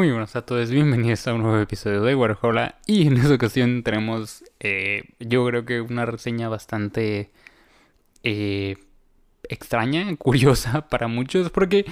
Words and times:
Muy 0.00 0.10
buenas 0.10 0.34
a 0.34 0.40
todos, 0.46 0.70
bienvenidos 0.70 1.28
a 1.28 1.34
un 1.34 1.42
nuevo 1.42 1.58
episodio 1.58 2.00
de 2.00 2.14
Warhola 2.14 2.76
y 2.86 3.06
en 3.06 3.18
esta 3.18 3.34
ocasión 3.34 3.82
tenemos 3.82 4.42
eh, 4.58 5.10
yo 5.18 5.44
creo 5.44 5.66
que 5.66 5.82
una 5.82 6.06
reseña 6.06 6.48
bastante 6.48 7.30
eh, 8.22 8.78
extraña, 9.42 10.16
curiosa 10.16 10.88
para 10.88 11.06
muchos 11.06 11.50
porque 11.50 11.84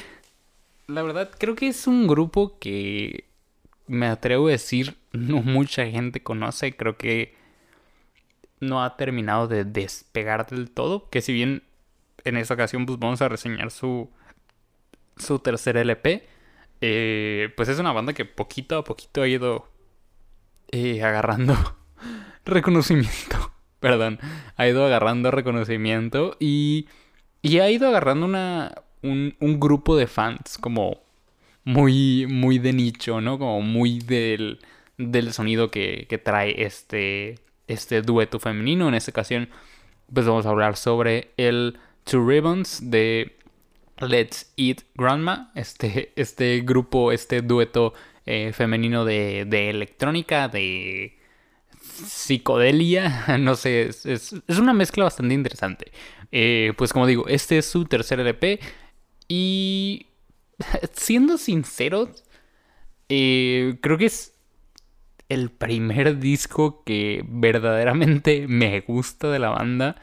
la 0.87 1.03
verdad 1.03 1.31
creo 1.39 1.55
que 1.55 1.69
es 1.69 1.87
un 1.87 2.07
grupo 2.07 2.59
que 2.59 3.25
me 3.87 4.07
atrevo 4.07 4.49
a 4.49 4.53
decir 4.53 4.97
no 5.13 5.43
mucha 5.43 5.85
gente 5.85 6.23
conoce, 6.23 6.75
creo 6.75 6.97
que 6.97 7.35
no 8.59 8.83
ha 8.83 8.97
terminado 8.97 9.49
de 9.49 9.65
despegar 9.67 10.47
del 10.47 10.71
todo, 10.71 11.11
que 11.11 11.21
si 11.21 11.35
bien 11.35 11.63
en 12.25 12.39
esta 12.39 12.55
ocasión 12.55 12.87
pues 12.87 12.99
vamos 12.99 13.21
a 13.21 13.29
reseñar 13.29 13.71
su, 13.71 14.09
su 15.19 15.41
tercer 15.41 15.77
LP 15.77 16.38
eh, 16.81 17.53
pues 17.57 17.69
es 17.69 17.79
una 17.79 17.93
banda 17.93 18.13
que 18.13 18.25
poquito 18.25 18.79
a 18.79 18.85
poquito 18.85 19.23
ha 19.23 19.29
ido 19.29 19.69
eh, 20.71 21.03
agarrando 21.03 21.57
reconocimiento. 22.45 23.53
Perdón, 23.81 24.19
ha 24.57 24.67
ido 24.67 24.85
agarrando 24.85 25.31
reconocimiento 25.31 26.37
y, 26.41 26.89
y 27.43 27.59
ha 27.61 27.71
ido 27.71 27.89
agarrando 27.89 28.27
una, 28.27 28.75
un, 29.03 29.37
un, 29.39 29.61
grupo 29.61 29.97
de 29.97 30.09
fans 30.09 30.59
como 30.59 31.03
muy, 31.65 32.27
muy 32.27 32.59
de 32.59 32.73
nicho, 32.73 33.21
¿no? 33.21 33.39
Como 33.39 33.61
muy 33.61 34.01
del, 34.01 34.59
del 34.97 35.33
sonido 35.33 35.71
que, 35.71 36.07
que 36.09 36.19
trae 36.19 36.65
este, 36.65 37.37
este 37.69 38.03
dueto 38.03 38.41
femenino. 38.41 38.89
En 38.89 38.95
esta 38.95 39.13
ocasión, 39.13 39.49
pues 40.13 40.27
vamos 40.27 40.47
a 40.47 40.51
hablar 40.51 40.77
sobre 40.77 41.31
el 41.37 41.79
Two 42.05 42.27
Ribbons 42.27 42.91
de 42.91 43.38
Let's 44.01 44.53
Eat 44.57 44.83
Grandma, 44.95 45.51
este, 45.55 46.13
este 46.17 46.61
grupo, 46.61 47.13
este 47.13 47.43
dueto 47.43 47.95
eh, 48.27 48.53
femenino 48.53 49.05
de, 49.05 49.45
de, 49.47 49.71
electrónica, 49.71 50.49
de 50.49 51.19
psicodelia, 51.81 53.37
no 53.41 53.57
sé, 53.57 53.89
es, 53.89 54.05
es, 54.05 54.59
una 54.59 54.73
mezcla 54.73 55.05
bastante 55.05 55.35
interesante. 55.35 55.93
Eh, 56.31 56.73
pues 56.77 56.93
como 56.93 57.07
digo, 57.07 57.27
este 57.29 57.59
es 57.59 57.67
su 57.67 57.85
tercer 57.87 58.21
LP 58.21 58.61
y 59.29 60.07
siendo 60.93 61.39
sinceros, 61.39 62.25
eh, 63.09 63.79
creo 63.81 63.99
que 63.99 64.07
es 64.07 64.35
el 65.29 65.51
primer 65.51 66.19
disco 66.19 66.83
que 66.85 67.25
verdaderamente 67.27 68.47
me 68.49 68.81
gusta 68.81 69.31
de 69.31 69.39
la 69.39 69.51
banda 69.51 69.97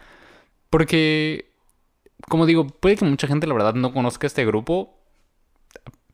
porque 0.70 1.50
como 2.28 2.46
digo, 2.46 2.68
puede 2.68 2.96
que 2.98 3.06
mucha 3.06 3.28
gente 3.28 3.48
la 3.48 3.54
verdad 3.54 3.74
no 3.76 3.94
conozca 3.94 4.28
este 4.28 4.46
grupo, 4.46 4.98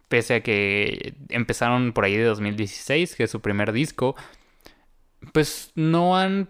pese 0.07 0.35
a 0.35 0.43
que 0.43 1.15
empezaron 1.29 1.93
por 1.93 2.05
ahí 2.05 2.17
de 2.17 2.25
2016, 2.25 3.15
que 3.15 3.23
es 3.23 3.31
su 3.31 3.39
primer 3.39 3.71
disco, 3.71 4.15
pues 5.33 5.71
no 5.75 6.17
han 6.17 6.49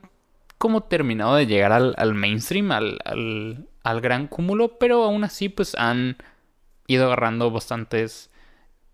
como 0.57 0.83
terminado 0.83 1.35
de 1.35 1.47
llegar 1.47 1.71
al, 1.71 2.13
mainstream, 2.13 2.71
al, 2.71 2.99
al, 3.83 4.01
gran 4.01 4.27
cúmulo, 4.27 4.77
pero 4.77 5.03
aún 5.03 5.23
así 5.23 5.49
pues 5.49 5.75
han 5.75 6.17
ido 6.87 7.05
agarrando 7.05 7.51
bastantes... 7.51 8.29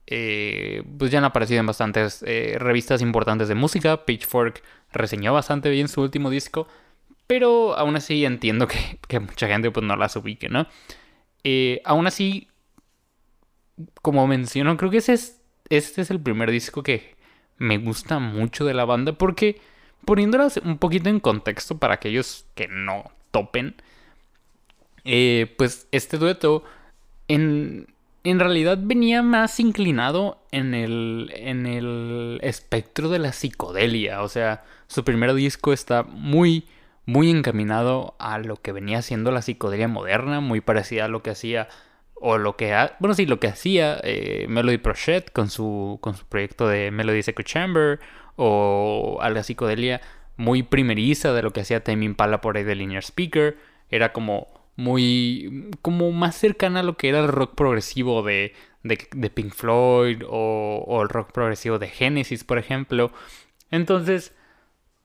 Eh, 0.10 0.84
pues 0.98 1.12
ya 1.12 1.18
han 1.18 1.26
aparecido 1.26 1.60
en 1.60 1.66
bastantes 1.66 2.24
eh, 2.26 2.56
revistas 2.58 3.02
importantes 3.02 3.50
de 3.50 3.56
música. 3.56 4.06
Pitchfork 4.06 4.64
reseñó 4.94 5.34
bastante 5.34 5.70
bien 5.70 5.90
su 5.90 6.02
último 6.02 6.30
disco. 6.30 6.70
Pero 7.28 7.78
aún 7.78 7.96
así 7.96 8.26
entiendo 8.26 8.68
que, 9.08 9.20
mucha 9.20 9.48
gente 9.48 9.72
pues 9.72 9.86
no 9.86 9.96
las 9.96 10.16
ubique, 10.16 10.50
¿no? 10.50 10.68
Eh, 11.44 11.82
aún 11.86 12.08
así, 12.08 12.48
como 14.02 14.26
menciono, 14.28 14.76
creo 14.78 14.90
que 14.90 14.98
ese 14.98 15.14
es, 15.14 15.42
este 15.70 16.02
es 16.02 16.10
el 16.10 16.20
primer 16.20 16.50
disco 16.52 16.84
que 16.84 17.16
me 17.58 17.78
gusta 17.78 18.20
mucho 18.20 18.66
de 18.66 18.74
la 18.74 18.86
banda 18.86 19.14
porque 19.14 19.60
poniéndolas 20.06 20.58
un 20.58 20.78
poquito 20.78 21.10
en 21.10 21.20
contexto 21.20 21.78
para 21.78 21.96
aquellos 21.96 22.46
que 22.56 22.68
no 22.68 23.12
topen, 23.32 23.76
eh, 25.04 25.54
pues 25.58 25.88
este 25.92 26.18
dueto 26.18 26.64
en, 27.28 27.88
en 28.24 28.40
realidad 28.40 28.78
venía 28.82 29.22
más 29.22 29.60
inclinado 29.60 30.42
en 30.52 30.74
el, 30.74 31.32
en 31.36 31.66
el 31.66 32.40
espectro 32.42 33.10
de 33.10 33.20
la 33.20 33.34
psicodelia. 33.34 34.22
O 34.22 34.30
sea, 34.30 34.64
su 34.88 35.04
primer 35.04 35.34
disco 35.34 35.74
está 35.74 36.04
muy 36.04 36.68
muy 37.08 37.32
encaminado 37.32 38.16
a 38.20 38.38
lo 38.38 38.58
que 38.58 38.74
venía 38.74 39.02
siendo 39.02 39.32
la 39.32 39.42
psicodelia 39.42 39.88
moderna, 39.88 40.42
muy 40.42 40.60
parecida 40.60 41.06
a 41.06 41.08
lo 41.08 41.24
que 41.24 41.30
hacía, 41.30 41.70
o 42.16 42.38
lo 42.38 42.58
que, 42.58 42.76
bueno, 43.00 43.16
sí, 43.16 43.26
lo 43.26 43.40
que 43.40 43.48
hacía 43.48 43.98
eh, 44.04 44.46
Melody 44.50 44.78
Prochet 44.78 45.32
con 45.32 45.50
su, 45.50 46.00
con 46.02 46.16
su 46.16 46.26
proyecto 46.26 46.68
de 46.68 46.92
Melody 46.92 47.20
Echo 47.20 47.44
Chamber, 47.44 48.02
o 48.36 49.20
a 49.22 49.30
la 49.30 49.42
psicodelia 49.44 50.02
muy 50.36 50.64
primeriza 50.64 51.32
de 51.32 51.42
lo 51.44 51.52
que 51.52 51.62
hacía 51.62 51.82
Tame 51.82 52.04
Impala 52.04 52.42
por 52.42 52.58
ahí 52.58 52.66
de 52.66 52.76
Linear 52.76 53.04
Speaker, 53.04 53.58
era 53.90 54.12
como 54.12 54.48
muy, 54.76 55.72
como 55.82 56.12
más 56.12 56.36
cercana 56.36 56.82
a 56.82 56.84
lo 56.84 56.98
que 56.98 57.08
era 57.08 57.22
el 57.22 57.30
rock 57.30 57.56
progresivo 57.56 58.22
de, 58.22 58.54
de, 58.84 59.30
Pink 59.30 59.54
Floyd, 59.54 60.24
o, 60.28 60.84
o 60.86 61.02
el 61.04 61.08
rock 61.08 61.32
progresivo 61.32 61.80
de 61.80 61.88
Genesis, 61.88 62.44
por 62.44 62.58
ejemplo. 62.58 63.14
Entonces, 63.72 64.34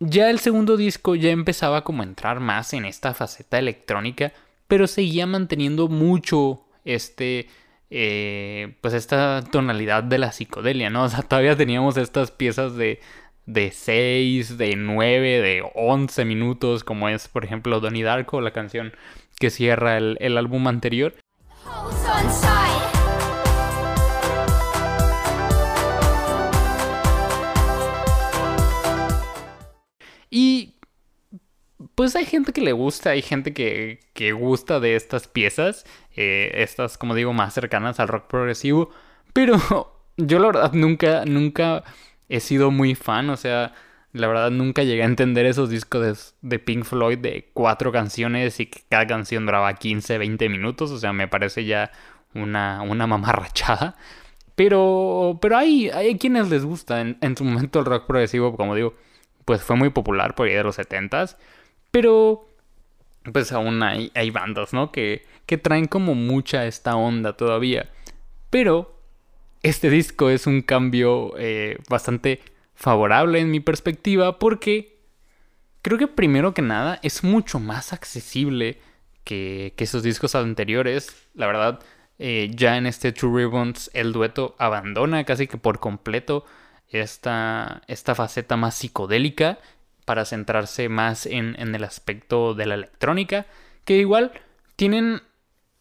ya 0.04 0.30
el 0.30 0.38
segundo 0.38 0.76
disco 0.76 1.14
ya 1.14 1.30
empezaba 1.30 1.84
como 1.84 2.02
a 2.02 2.06
entrar 2.06 2.40
más 2.40 2.72
en 2.72 2.84
esta 2.84 3.14
faceta 3.14 3.58
electrónica, 3.58 4.32
pero 4.68 4.86
seguía 4.86 5.26
manteniendo 5.26 5.88
mucho 5.88 6.64
este, 6.84 7.48
eh, 7.90 8.74
pues 8.80 8.94
esta 8.94 9.42
tonalidad 9.50 10.02
de 10.02 10.18
la 10.18 10.32
psicodelia, 10.32 10.90
¿no? 10.90 11.04
O 11.04 11.08
sea, 11.08 11.22
todavía 11.22 11.56
teníamos 11.56 11.96
estas 11.96 12.30
piezas 12.30 12.76
de, 12.76 13.00
de 13.46 13.70
6, 13.70 14.58
de 14.58 14.76
9, 14.76 15.40
de 15.40 15.62
11 15.74 16.24
minutos, 16.24 16.84
como 16.84 17.08
es, 17.08 17.28
por 17.28 17.44
ejemplo, 17.44 17.80
Donnie 17.80 18.02
Darko, 18.02 18.40
la 18.40 18.52
canción 18.52 18.92
que 19.38 19.50
cierra 19.50 19.96
el, 19.96 20.16
el 20.20 20.38
álbum 20.38 20.68
anterior. 20.68 21.14
Pues 31.94 32.16
hay 32.16 32.24
gente 32.24 32.52
que 32.52 32.60
le 32.60 32.72
gusta, 32.72 33.10
hay 33.10 33.22
gente 33.22 33.52
que, 33.52 34.00
que 34.14 34.32
gusta 34.32 34.80
de 34.80 34.96
estas 34.96 35.28
piezas, 35.28 35.84
eh, 36.16 36.50
estas 36.54 36.98
como 36.98 37.14
digo 37.14 37.32
más 37.32 37.54
cercanas 37.54 38.00
al 38.00 38.08
rock 38.08 38.26
progresivo, 38.26 38.90
pero 39.32 39.58
yo 40.16 40.38
la 40.38 40.46
verdad 40.46 40.72
nunca, 40.72 41.24
nunca 41.24 41.84
he 42.28 42.40
sido 42.40 42.70
muy 42.70 42.94
fan, 42.94 43.30
o 43.30 43.36
sea, 43.36 43.74
la 44.12 44.26
verdad 44.26 44.50
nunca 44.50 44.82
llegué 44.82 45.02
a 45.02 45.06
entender 45.06 45.46
esos 45.46 45.70
discos 45.70 46.34
de, 46.42 46.58
Pink 46.58 46.84
Floyd 46.84 47.18
de 47.18 47.50
cuatro 47.52 47.92
canciones 47.92 48.60
y 48.60 48.66
que 48.66 48.82
cada 48.88 49.06
canción 49.06 49.46
duraba 49.46 49.74
15, 49.74 50.18
20 50.18 50.48
minutos, 50.48 50.90
o 50.90 50.98
sea, 50.98 51.12
me 51.12 51.28
parece 51.28 51.64
ya 51.64 51.90
una, 52.34 52.82
una 52.82 53.06
mamarrachada. 53.06 53.96
Pero, 54.54 55.38
pero 55.40 55.56
hay, 55.56 55.88
hay 55.88 56.18
quienes 56.18 56.50
les 56.50 56.64
gusta 56.64 57.00
en, 57.00 57.16
en 57.22 57.36
su 57.36 57.44
momento 57.44 57.78
el 57.80 57.86
rock 57.86 58.06
progresivo, 58.06 58.54
como 58.56 58.74
digo 58.74 58.94
pues 59.44 59.62
fue 59.62 59.76
muy 59.76 59.90
popular 59.90 60.34
por 60.34 60.48
ahí 60.48 60.54
de 60.54 60.62
los 60.62 60.78
70s, 60.78 61.36
pero 61.92 62.48
pues 63.32 63.52
aún 63.52 63.80
hay, 63.84 64.30
bandas, 64.30 64.72
¿no? 64.72 64.90
Que, 64.90 65.24
que 65.46 65.58
traen 65.58 65.86
como 65.86 66.16
mucha 66.16 66.66
esta 66.66 66.96
onda 66.96 67.36
todavía. 67.36 67.88
Pero 68.50 68.98
este 69.62 69.90
disco 69.90 70.28
es 70.28 70.48
un 70.48 70.62
cambio 70.62 71.34
eh, 71.38 71.78
bastante 71.88 72.40
favorable 72.74 73.38
en 73.38 73.50
mi 73.52 73.60
perspectiva 73.60 74.40
porque 74.40 74.98
creo 75.82 75.98
que 75.98 76.08
primero 76.08 76.52
que 76.52 76.62
nada 76.62 76.98
es 77.04 77.22
mucho 77.22 77.60
más 77.60 77.92
accesible 77.92 78.80
que, 79.22 79.74
que 79.76 79.84
esos 79.84 80.02
discos 80.02 80.34
anteriores. 80.34 81.14
La 81.34 81.46
verdad, 81.46 81.80
eh, 82.18 82.50
ya 82.54 82.76
en 82.76 82.86
este 82.86 83.12
True 83.12 83.44
Ribbons 83.44 83.90
el 83.94 84.12
dueto 84.12 84.56
abandona 84.58 85.24
casi 85.24 85.46
que 85.46 85.58
por 85.58 85.78
completo 85.78 86.44
esta, 86.88 87.82
esta 87.86 88.14
faceta 88.14 88.56
más 88.56 88.74
psicodélica 88.74 89.58
para 90.04 90.24
centrarse 90.24 90.88
más 90.88 91.26
en, 91.26 91.54
en 91.58 91.74
el 91.74 91.84
aspecto 91.84 92.54
de 92.54 92.66
la 92.66 92.74
electrónica, 92.74 93.46
que 93.84 93.98
igual 93.98 94.32
tienen 94.76 95.22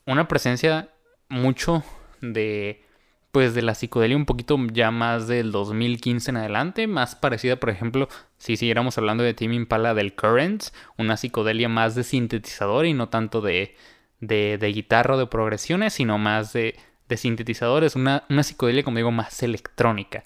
una 0.05 0.27
presencia 0.27 0.89
mucho 1.29 1.83
de 2.21 2.83
pues 3.31 3.53
de 3.53 3.61
la 3.61 3.75
psicodelia 3.75 4.17
un 4.17 4.25
poquito 4.25 4.57
ya 4.71 4.91
más 4.91 5.27
del 5.27 5.51
2015 5.51 6.31
en 6.31 6.37
adelante, 6.37 6.87
más 6.87 7.15
parecida, 7.15 7.55
por 7.55 7.69
ejemplo, 7.69 8.09
si 8.37 8.57
siguiéramos 8.57 8.97
hablando 8.97 9.23
de 9.23 9.33
Tim 9.33 9.53
Impala 9.53 9.93
del 9.93 10.13
Currents, 10.13 10.73
una 10.97 11.15
psicodelia 11.15 11.69
más 11.69 11.95
de 11.95 12.03
sintetizador 12.03 12.85
y 12.85 12.93
no 12.93 13.07
tanto 13.07 13.39
de, 13.39 13.75
de, 14.19 14.57
de 14.57 14.67
guitarra 14.73 15.15
o 15.15 15.17
de 15.17 15.27
progresiones, 15.27 15.93
sino 15.93 16.17
más 16.17 16.51
de, 16.51 16.75
de 17.07 17.17
sintetizadores, 17.17 17.95
una, 17.95 18.25
una, 18.29 18.43
psicodelia, 18.43 18.83
como 18.83 18.97
digo, 18.97 19.11
más 19.11 19.41
electrónica. 19.43 20.25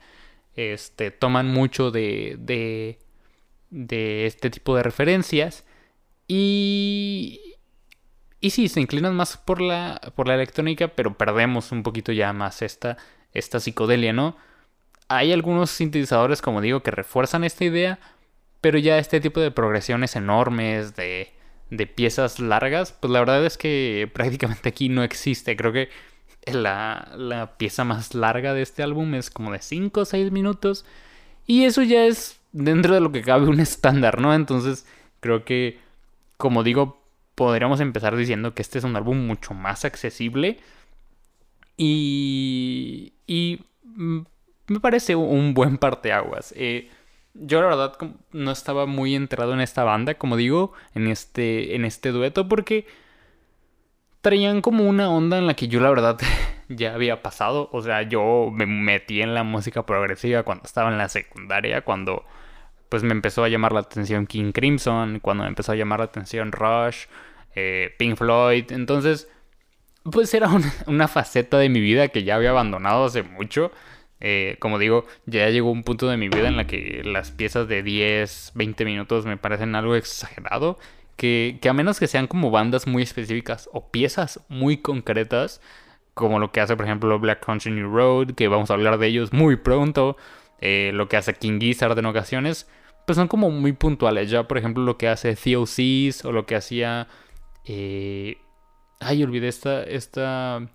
Este, 0.56 1.12
toman 1.12 1.48
mucho 1.48 1.92
de, 1.92 2.38
de, 2.40 2.98
de 3.76 4.26
este 4.26 4.50
tipo 4.50 4.76
de 4.76 4.84
referencias 4.84 5.66
y, 6.28 7.56
y 8.40 8.52
sí, 8.52 8.70
se 8.70 8.80
inclinan 8.80 9.16
más 9.16 9.38
por 9.38 9.60
la, 9.60 10.00
por 10.16 10.28
la 10.28 10.36
electrónica, 10.36 10.88
pero 10.88 11.18
perdemos 11.18 11.72
un 11.74 11.84
poquito 11.84 12.14
ya 12.14 12.32
más 12.32 12.62
esta, 12.62 12.98
esta 13.34 13.60
psicodelia, 13.60 14.14
¿no? 14.14 14.38
Hay 15.10 15.34
algunos 15.34 15.70
sintetizadores, 15.72 16.42
como 16.42 16.62
digo, 16.62 16.82
que 16.82 16.92
refuerzan 16.92 17.44
esta 17.44 17.66
idea, 17.66 18.00
pero 18.62 18.80
ya 18.80 18.98
este 18.98 19.20
tipo 19.20 19.42
de 19.42 19.52
progresiones 19.52 20.16
enormes, 20.16 20.96
de, 20.96 21.34
de 21.70 21.86
piezas 21.86 22.40
largas, 22.40 22.94
pues 22.94 23.12
la 23.12 23.20
verdad 23.20 23.46
es 23.46 23.58
que 23.58 24.10
prácticamente 24.14 24.70
aquí 24.70 24.90
no 24.90 25.04
existe. 25.04 25.58
Creo 25.58 25.74
que 25.74 25.90
la, 26.46 27.12
la 27.18 27.58
pieza 27.58 27.84
más 27.84 28.16
larga 28.16 28.54
de 28.54 28.62
este 28.62 28.84
álbum 28.84 29.16
es 29.16 29.30
como 29.30 29.52
de 29.52 29.62
5 29.62 30.00
o 30.00 30.06
6 30.06 30.32
minutos. 30.32 30.86
Y 31.46 31.66
eso 31.66 31.84
ya 31.84 32.06
es 32.06 32.40
dentro 32.56 32.94
de 32.94 33.02
lo 33.02 33.12
que 33.12 33.22
cabe 33.22 33.48
un 33.48 33.60
estándar, 33.60 34.20
¿no? 34.20 34.34
Entonces 34.34 34.86
creo 35.20 35.44
que, 35.46 35.80
como 36.38 36.64
digo, 36.64 37.02
podríamos 37.36 37.80
empezar 37.82 38.16
diciendo 38.16 38.54
que 38.54 38.62
este 38.62 38.80
es 38.80 38.84
un 38.86 38.96
álbum 38.96 39.28
mucho 39.28 39.54
más 39.54 39.86
accesible 39.86 40.58
y, 41.78 43.14
y 43.28 43.62
mm, 43.84 44.20
me 44.68 44.80
parece 44.80 45.16
un 45.16 45.54
buen 45.54 45.78
parteaguas. 45.78 46.54
Eh, 46.58 46.90
yo 47.34 47.60
la 47.62 47.68
verdad 47.68 47.98
no 48.32 48.52
estaba 48.52 48.86
muy 48.86 49.14
enterado 49.14 49.54
en 49.54 49.60
esta 49.60 49.84
banda, 49.84 50.14
como 50.16 50.38
digo, 50.38 50.72
en 50.94 51.08
este, 51.08 51.76
en 51.76 51.84
este 51.84 52.12
dueto, 52.12 52.48
porque 52.48 52.88
traían 54.22 54.62
como 54.62 54.86
una 54.86 55.10
onda 55.10 55.38
en 55.38 55.46
la 55.46 55.54
que 55.56 55.68
yo 55.68 55.82
la 55.82 55.90
verdad 55.90 56.18
ya 56.70 56.94
había 56.94 57.22
pasado. 57.22 57.70
O 57.74 57.82
sea, 57.82 58.04
yo 58.04 58.50
me 58.54 58.66
metí 58.66 59.22
en 59.22 59.34
la 59.34 59.44
música 59.44 59.86
progresiva 59.86 60.44
cuando 60.44 60.64
estaba 60.64 60.90
en 60.90 60.98
la 60.98 61.10
secundaria, 61.10 61.82
cuando 61.82 62.24
pues 62.90 63.04
me 63.04 63.12
empezó 63.12 63.44
a 63.44 63.50
llamar 63.50 63.72
la 63.74 63.82
atención 63.82 64.28
King 64.28 64.52
Crimson, 64.52 65.20
cuando 65.20 65.44
me 65.44 65.50
empezó 65.50 65.72
a 65.72 65.76
llamar 65.76 66.00
la 66.00 66.06
atención 66.06 66.52
Rush, 66.52 67.06
eh, 67.56 67.94
Pink 67.98 68.18
Floyd. 68.18 68.72
Entonces, 68.72 69.30
pues 70.04 70.34
era 70.34 70.50
una, 70.88 71.08
faceta 71.08 71.58
de 71.58 71.70
mi 71.70 71.80
vida 71.80 72.10
que 72.10 72.24
ya 72.24 72.36
había 72.36 72.52
abandonado 72.52 73.06
hace 73.06 73.24
mucho. 73.24 73.72
Eh, 74.22 74.58
como 74.60 74.80
digo, 74.80 75.06
ya 75.26 75.50
llegó 75.50 75.72
un 75.72 75.84
punto 75.84 76.08
de 76.08 76.18
mi 76.18 76.30
vida 76.30 76.48
en 76.48 76.58
la 76.58 76.68
que 76.68 77.02
las 77.04 77.32
piezas 77.32 77.68
de 77.68 77.84
10, 77.84 78.54
20 78.56 78.86
minutos 78.86 79.26
me 79.26 79.38
parecen 79.38 79.76
algo 79.76 79.96
exagerado. 79.96 80.78
Que, 81.18 81.60
que 81.62 81.70
a 81.70 81.74
menos 81.74 81.98
que 81.98 82.08
sean 82.08 82.28
como 82.28 82.52
bandas 82.52 82.88
muy 82.88 83.02
específicas 83.02 83.70
o 83.72 83.90
piezas 83.90 84.42
muy 84.50 84.78
concretas, 84.78 85.62
como 86.14 86.40
lo 86.40 86.52
que 86.52 86.60
hace 86.60 86.76
por 86.76 86.86
ejemplo 86.86 87.18
Black 87.20 87.46
Country 87.46 87.72
New 87.72 87.90
Road, 87.90 88.32
que 88.36 88.50
vamos 88.50 88.70
a 88.70 88.74
hablar 88.74 88.98
de 88.98 89.08
ellos 89.08 89.32
muy 89.32 89.56
pronto, 89.56 90.18
eh, 90.60 90.92
lo 90.94 91.08
que 91.08 91.18
hace 91.18 91.34
King 91.34 91.60
Gizzard 91.60 91.98
en 91.98 92.06
ocasiones, 92.06 92.68
pues 93.06 93.18
son 93.18 93.28
como 93.28 93.52
muy 93.52 93.74
puntuales. 93.74 94.30
Ya, 94.30 94.48
por 94.48 94.58
ejemplo, 94.58 94.84
lo 94.84 94.98
que 94.98 95.08
hace 95.08 95.36
Theosis 95.36 96.26
o 96.26 96.32
lo 96.32 96.46
que 96.46 96.56
hacía. 96.56 97.08
Eh, 97.66 98.38
ay, 99.00 99.24
olvidé 99.24 99.48
esta, 99.48 99.84
esta. 99.84 100.68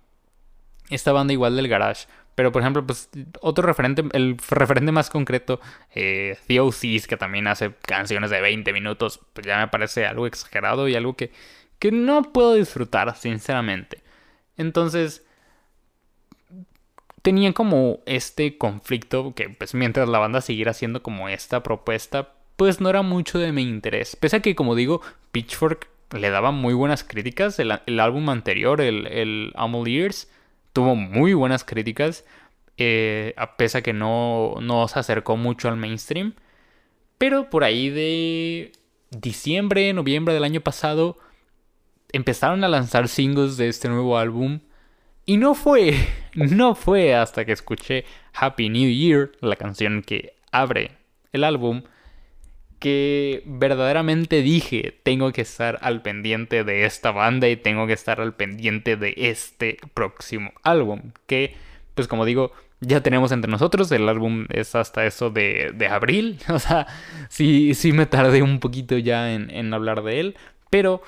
Esta 0.89 1.13
banda 1.13 1.33
igual 1.33 1.55
del 1.55 1.69
Garage. 1.69 2.07
Pero, 2.35 2.51
por 2.51 2.61
ejemplo, 2.61 2.85
pues 2.85 3.09
otro 3.41 3.65
referente, 3.65 4.03
el 4.13 4.37
referente 4.49 4.91
más 4.91 5.09
concreto, 5.09 5.59
eh, 5.93 6.37
Theosis, 6.47 7.07
que 7.07 7.17
también 7.17 7.47
hace 7.47 7.73
canciones 7.81 8.29
de 8.29 8.41
20 8.41 8.71
minutos, 8.73 9.19
pues 9.33 9.45
ya 9.45 9.59
me 9.59 9.67
parece 9.67 10.05
algo 10.05 10.25
exagerado 10.27 10.87
y 10.87 10.95
algo 10.95 11.15
que, 11.15 11.31
que 11.77 11.91
no 11.91 12.31
puedo 12.31 12.55
disfrutar, 12.55 13.15
sinceramente. 13.15 14.01
Entonces, 14.57 15.25
tenía 17.21 17.53
como 17.53 17.99
este 18.05 18.57
conflicto 18.57 19.33
que 19.35 19.49
pues 19.49 19.73
mientras 19.73 20.09
la 20.09 20.19
banda 20.19 20.41
siguiera 20.41 20.71
haciendo 20.71 21.03
como 21.03 21.29
esta 21.29 21.63
propuesta, 21.63 22.33
pues 22.55 22.81
no 22.81 22.89
era 22.89 23.01
mucho 23.01 23.39
de 23.39 23.51
mi 23.51 23.63
interés. 23.63 24.15
Pese 24.15 24.37
a 24.37 24.41
que 24.41 24.55
como 24.55 24.75
digo, 24.75 25.01
Pitchfork 25.31 25.89
le 26.11 26.29
daba 26.29 26.51
muy 26.51 26.73
buenas 26.73 27.03
críticas, 27.03 27.59
el, 27.59 27.71
álbum 27.99 28.29
anterior, 28.29 28.81
el, 28.81 29.07
el 29.07 29.53
tuvo 30.73 30.95
muy 30.95 31.33
buenas 31.33 31.63
críticas, 31.63 32.25
eh, 32.77 33.33
a 33.37 33.55
pesar 33.57 33.79
a 33.79 33.83
que 33.83 33.93
no, 33.93 34.55
no 34.61 34.87
se 34.87 34.99
acercó 34.99 35.37
mucho 35.37 35.69
al 35.69 35.77
mainstream. 35.77 36.33
Pero 37.17 37.49
por 37.49 37.63
ahí 37.63 37.89
de 37.89 38.71
diciembre, 39.11 39.93
noviembre 39.93 40.33
del 40.33 40.43
año 40.43 40.61
pasado, 40.61 41.17
empezaron 42.11 42.63
a 42.63 42.67
lanzar 42.67 43.07
singles 43.07 43.57
de 43.57 43.69
este 43.69 43.89
nuevo 43.89 44.17
álbum 44.17 44.59
y 45.25 45.37
no 45.37 45.55
fue, 45.55 45.95
no 46.33 46.75
fue 46.75 47.15
hasta 47.15 47.45
que 47.45 47.51
escuché 47.51 48.05
Happy 48.33 48.69
New 48.69 48.89
Year, 48.89 49.31
la 49.41 49.55
canción 49.55 50.01
que 50.01 50.33
abre 50.51 50.91
el 51.31 51.43
álbum, 51.43 51.83
que 52.79 53.43
verdaderamente 53.45 54.41
dije, 54.41 54.99
tengo 55.03 55.31
que 55.31 55.41
estar 55.41 55.77
al 55.81 56.01
pendiente 56.01 56.63
de 56.63 56.85
esta 56.85 57.11
banda 57.11 57.47
y 57.47 57.55
tengo 57.55 57.85
que 57.85 57.93
estar 57.93 58.19
al 58.19 58.33
pendiente 58.33 58.97
de 58.97 59.13
este 59.15 59.77
próximo 59.93 60.51
álbum, 60.63 61.11
que 61.27 61.55
pues 61.93 62.07
como 62.07 62.25
digo, 62.25 62.51
ya 62.79 63.01
tenemos 63.03 63.31
entre 63.31 63.51
nosotros, 63.51 63.91
el 63.91 64.09
álbum 64.09 64.47
es 64.49 64.73
hasta 64.73 65.05
eso 65.05 65.29
de, 65.29 65.71
de 65.75 65.87
abril, 65.87 66.39
o 66.49 66.57
sea, 66.57 66.87
sí, 67.29 67.75
sí 67.75 67.91
me 67.91 68.07
tardé 68.07 68.41
un 68.41 68.59
poquito 68.59 68.97
ya 68.97 69.31
en, 69.33 69.51
en 69.51 69.73
hablar 69.73 70.01
de 70.01 70.19
él, 70.19 70.37
pero 70.71 71.03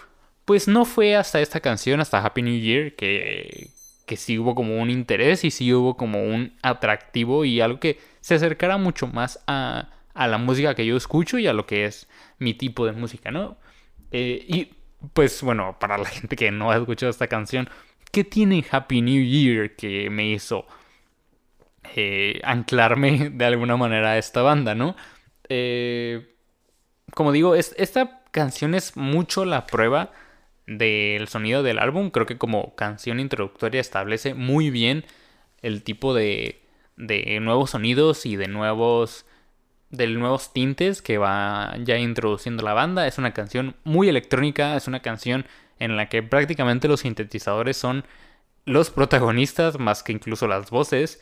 pues 0.45 0.68
no 0.68 0.86
fue 0.86 1.16
hasta 1.16 1.42
esta 1.42 1.59
canción, 1.59 2.00
hasta 2.00 2.24
Happy 2.24 2.44
New 2.44 2.59
Year, 2.59 2.94
que, 2.95 3.69
que 4.06 4.18
sí 4.18 4.38
hubo 4.38 4.56
como 4.56 4.82
un 4.82 4.90
interés 4.90 5.44
y 5.44 5.52
sí 5.52 5.74
hubo 5.74 5.96
como 5.96 6.24
un 6.24 6.54
atractivo 6.62 7.46
y 7.46 7.62
algo 7.62 7.80
que 7.80 8.00
se 8.22 8.36
acercara 8.36 8.78
mucho 8.78 9.08
más 9.08 9.44
a, 9.48 9.90
a 10.14 10.28
la 10.28 10.38
música 10.38 10.76
que 10.76 10.86
yo 10.86 10.98
escucho 10.98 11.38
y 11.38 11.48
a 11.48 11.54
lo 11.54 11.66
que 11.66 11.86
es 11.86 12.08
mi 12.40 12.54
tipo 12.54 12.86
de 12.86 12.92
música, 12.92 13.32
¿no? 13.32 13.58
Eh, 14.12 14.46
y 14.48 14.74
pues 15.14 15.42
bueno, 15.42 15.78
para 15.80 15.98
la 15.98 16.06
gente 16.10 16.36
que 16.36 16.52
no 16.52 16.72
ha 16.72 16.78
escuchado 16.78 17.10
esta 17.10 17.28
canción, 17.28 17.70
¿qué 18.12 18.24
tiene 18.24 18.66
Happy 18.70 19.02
New 19.02 19.24
Year 19.24 19.76
que 19.76 20.10
me 20.10 20.28
hizo 20.28 20.66
eh, 21.96 22.40
anclarme 22.44 23.30
de 23.34 23.46
alguna 23.46 23.78
manera 23.78 24.12
a 24.12 24.18
esta 24.18 24.42
banda, 24.42 24.76
¿no? 24.76 24.96
Eh, 25.50 26.36
como 27.14 27.31
digo, 27.31 27.56
es, 27.56 27.76
esta 27.78 28.24
canción 28.31 28.76
es 28.76 28.98
mucho 28.98 29.45
la 29.45 29.66
prueba 29.66 30.12
del 30.68 31.28
sonido 31.28 31.64
del 31.64 31.80
álbum. 31.80 32.10
Creo 32.10 32.26
que 32.26 32.38
como 32.38 32.76
canción 32.76 33.20
introductoria 33.20 33.82
establece 33.82 34.34
muy 34.34 34.70
bien 34.70 35.06
el 35.62 35.84
tipo 35.84 36.14
de, 36.14 36.62
de 36.98 37.40
nuevos 37.40 37.72
sonidos 37.72 38.26
y 38.26 38.36
de 38.36 38.48
nuevos 38.48 39.26
de 39.90 40.08
nuevos 40.08 40.54
tintes 40.54 41.04
que 41.04 41.20
va 41.20 41.76
ya 41.84 42.00
introduciendo 42.00 42.64
la 42.64 42.74
banda. 42.74 43.06
Es 43.06 43.20
una 43.20 43.34
canción 43.34 43.76
muy 43.84 44.10
electrónica, 44.10 44.76
es 44.76 44.88
una 44.88 45.02
canción 45.02 45.46
en 45.78 45.96
la 45.98 46.10
que 46.10 46.24
prácticamente 46.24 46.88
los 46.88 47.02
sintetizadores 47.02 47.78
son 47.78 48.04
los 48.66 48.90
protagonistas 48.90 49.80
más 49.80 50.02
que 50.02 50.12
incluso 50.12 50.48
las 50.48 50.72
voces. 50.72 51.22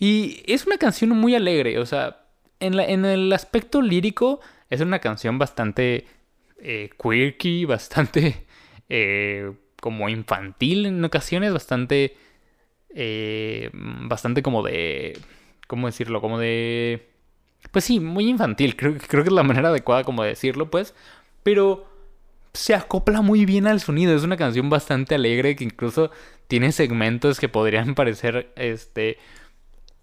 Y 0.00 0.42
es 0.46 0.66
una 0.66 0.78
canción 0.78 1.10
muy 1.10 1.36
alegre, 1.36 1.78
o 1.78 1.86
sea, 1.86 2.24
en, 2.60 2.76
la, 2.76 2.84
en 2.84 3.04
el 3.04 3.32
aspecto 3.32 3.82
lírico 3.82 4.40
es 4.68 4.80
una 4.80 4.98
canción 4.98 5.38
bastante 5.38 6.06
eh, 6.60 6.90
quirky, 7.00 7.64
bastante 7.66 8.47
eh, 8.88 9.52
como 9.80 10.08
infantil 10.08 10.86
en 10.86 11.04
ocasiones, 11.04 11.52
bastante, 11.52 12.16
eh, 12.94 13.70
bastante 13.72 14.42
como 14.42 14.62
de, 14.62 15.18
¿cómo 15.66 15.86
decirlo? 15.86 16.20
Como 16.20 16.38
de, 16.38 17.08
pues 17.70 17.84
sí, 17.84 18.00
muy 18.00 18.28
infantil, 18.28 18.76
creo, 18.76 18.96
creo 18.96 19.22
que 19.22 19.28
es 19.28 19.34
la 19.34 19.42
manera 19.42 19.68
adecuada 19.68 20.04
como 20.04 20.22
de 20.22 20.30
decirlo, 20.30 20.70
pues, 20.70 20.94
pero 21.42 21.86
se 22.54 22.74
acopla 22.74 23.20
muy 23.22 23.44
bien 23.44 23.66
al 23.66 23.80
sonido, 23.80 24.16
es 24.16 24.24
una 24.24 24.36
canción 24.36 24.70
bastante 24.70 25.14
alegre 25.14 25.54
que 25.54 25.64
incluso 25.64 26.10
tiene 26.48 26.72
segmentos 26.72 27.38
que 27.38 27.48
podrían 27.48 27.94
parecer, 27.94 28.52
este, 28.56 29.18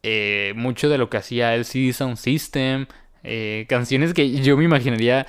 eh, 0.03 0.53
mucho 0.55 0.89
de 0.89 0.97
lo 0.97 1.09
que 1.09 1.17
hacía 1.17 1.55
el 1.55 1.65
CD 1.65 1.91
Sound 1.91 2.17
System, 2.17 2.85
canciones 3.67 4.13
que 4.13 4.29
yo 4.41 4.55
me 4.55 4.65
imaginaría 4.65 5.25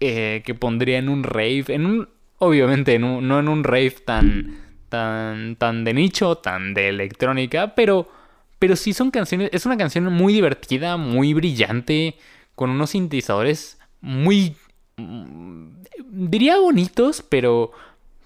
que 0.00 0.56
pondría 0.58 0.98
en 0.98 1.10
un 1.10 1.22
rave, 1.22 1.66
en 1.68 1.84
un 1.84 2.08
Obviamente 2.44 2.98
no, 2.98 3.20
en 3.20 3.48
un 3.48 3.62
rave 3.62 3.94
tan, 4.04 4.58
tan, 4.88 5.54
tan 5.54 5.84
de 5.84 5.94
nicho, 5.94 6.38
tan 6.38 6.74
de 6.74 6.88
electrónica, 6.88 7.76
pero, 7.76 8.10
pero 8.58 8.74
sí 8.74 8.92
son 8.92 9.12
canciones, 9.12 9.48
es 9.52 9.64
una 9.64 9.76
canción 9.76 10.12
muy 10.12 10.32
divertida, 10.32 10.96
muy 10.96 11.34
brillante, 11.34 12.16
con 12.56 12.70
unos 12.70 12.90
sintetizadores 12.90 13.78
muy, 14.00 14.56
mm, 14.96 15.68
diría 16.10 16.58
bonitos, 16.58 17.22
pero, 17.22 17.70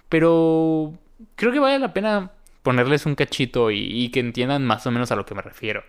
pero 0.09 0.95
creo 1.35 1.51
que 1.51 1.59
vale 1.59 1.77
la 1.77 1.93
pena 1.93 2.31
ponerles 2.63 3.05
un 3.05 3.13
cachito 3.13 3.69
y, 3.69 3.81
y 3.81 4.09
que 4.09 4.19
entiendan 4.19 4.65
más 4.65 4.87
o 4.87 4.89
menos 4.89 5.11
a 5.11 5.15
lo 5.15 5.27
que 5.27 5.35
me 5.35 5.43
refiero. 5.43 5.83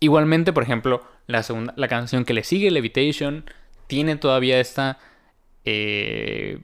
Igualmente, 0.00 0.52
por 0.52 0.62
ejemplo, 0.62 1.02
la, 1.26 1.42
segunda, 1.42 1.72
la 1.76 1.88
canción 1.88 2.24
que 2.24 2.34
le 2.34 2.44
sigue, 2.44 2.70
Levitation, 2.70 3.44
tiene 3.86 4.16
todavía 4.16 4.60
esta 4.60 4.98
eh, 5.64 6.60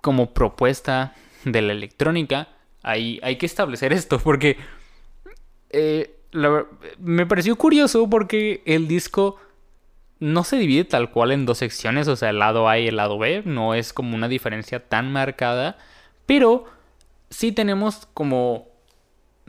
como 0.00 0.32
propuesta 0.32 1.14
de 1.44 1.62
la 1.62 1.72
electrónica. 1.72 2.48
Hay, 2.82 3.20
hay 3.22 3.36
que 3.36 3.46
establecer 3.46 3.92
esto 3.92 4.18
porque 4.18 4.56
eh, 5.70 6.16
me 6.98 7.26
pareció 7.26 7.56
curioso 7.56 8.08
porque 8.08 8.62
el 8.64 8.88
disco 8.88 9.36
no 10.20 10.44
se 10.44 10.56
divide 10.56 10.84
tal 10.84 11.10
cual 11.10 11.32
en 11.32 11.46
dos 11.46 11.58
secciones, 11.58 12.06
o 12.06 12.16
sea, 12.16 12.30
el 12.30 12.38
lado 12.38 12.68
A 12.68 12.78
y 12.78 12.88
el 12.88 12.96
lado 12.96 13.18
B, 13.18 13.42
no 13.44 13.74
es 13.74 13.92
como 13.92 14.14
una 14.14 14.28
diferencia 14.28 14.86
tan 14.86 15.10
marcada, 15.10 15.78
pero 16.26 16.66
sí 17.30 17.52
tenemos 17.52 18.06
como 18.12 18.68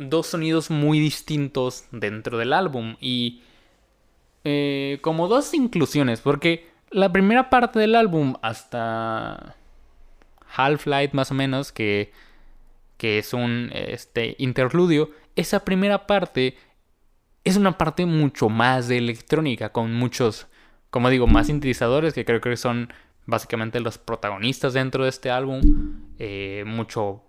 dos 0.10 0.28
sonidos 0.28 0.70
muy 0.70 1.00
distintos 1.00 1.86
dentro 1.92 2.38
del 2.38 2.54
álbum 2.54 2.96
y 3.00 3.42
eh, 4.44 5.00
como 5.02 5.28
dos 5.28 5.54
inclusiones, 5.54 6.22
porque 6.22 6.70
la 6.90 7.12
primera 7.12 7.50
parte 7.50 7.80
del 7.80 7.96
álbum 7.96 8.36
hasta 8.42 9.56
Half-Life 10.56 11.12
más 11.14 11.32
o 11.32 11.34
menos, 11.34 11.72
que, 11.72 12.12
que 12.98 13.20
es 13.20 13.34
un 13.34 13.70
este, 13.74 14.36
interludio, 14.40 15.12
esa 15.36 15.64
primera 15.64 16.08
parte 16.08 16.58
es 17.44 17.58
una 17.58 17.78
parte 17.78 18.06
mucho 18.06 18.50
más 18.50 18.90
electrónica, 18.90 19.72
con 19.72 19.94
muchos, 19.94 20.48
como 20.90 21.10
digo, 21.10 21.28
más 21.28 21.48
sintetizadores, 21.48 22.14
que 22.14 22.26
creo 22.26 22.42
que 22.42 22.58
son 22.58 22.92
básicamente 23.26 23.80
los 23.80 23.98
protagonistas 23.98 24.74
dentro 24.74 25.04
de 25.04 25.10
este 25.10 25.30
álbum, 25.32 25.62
eh, 26.20 26.64
mucho 26.68 27.24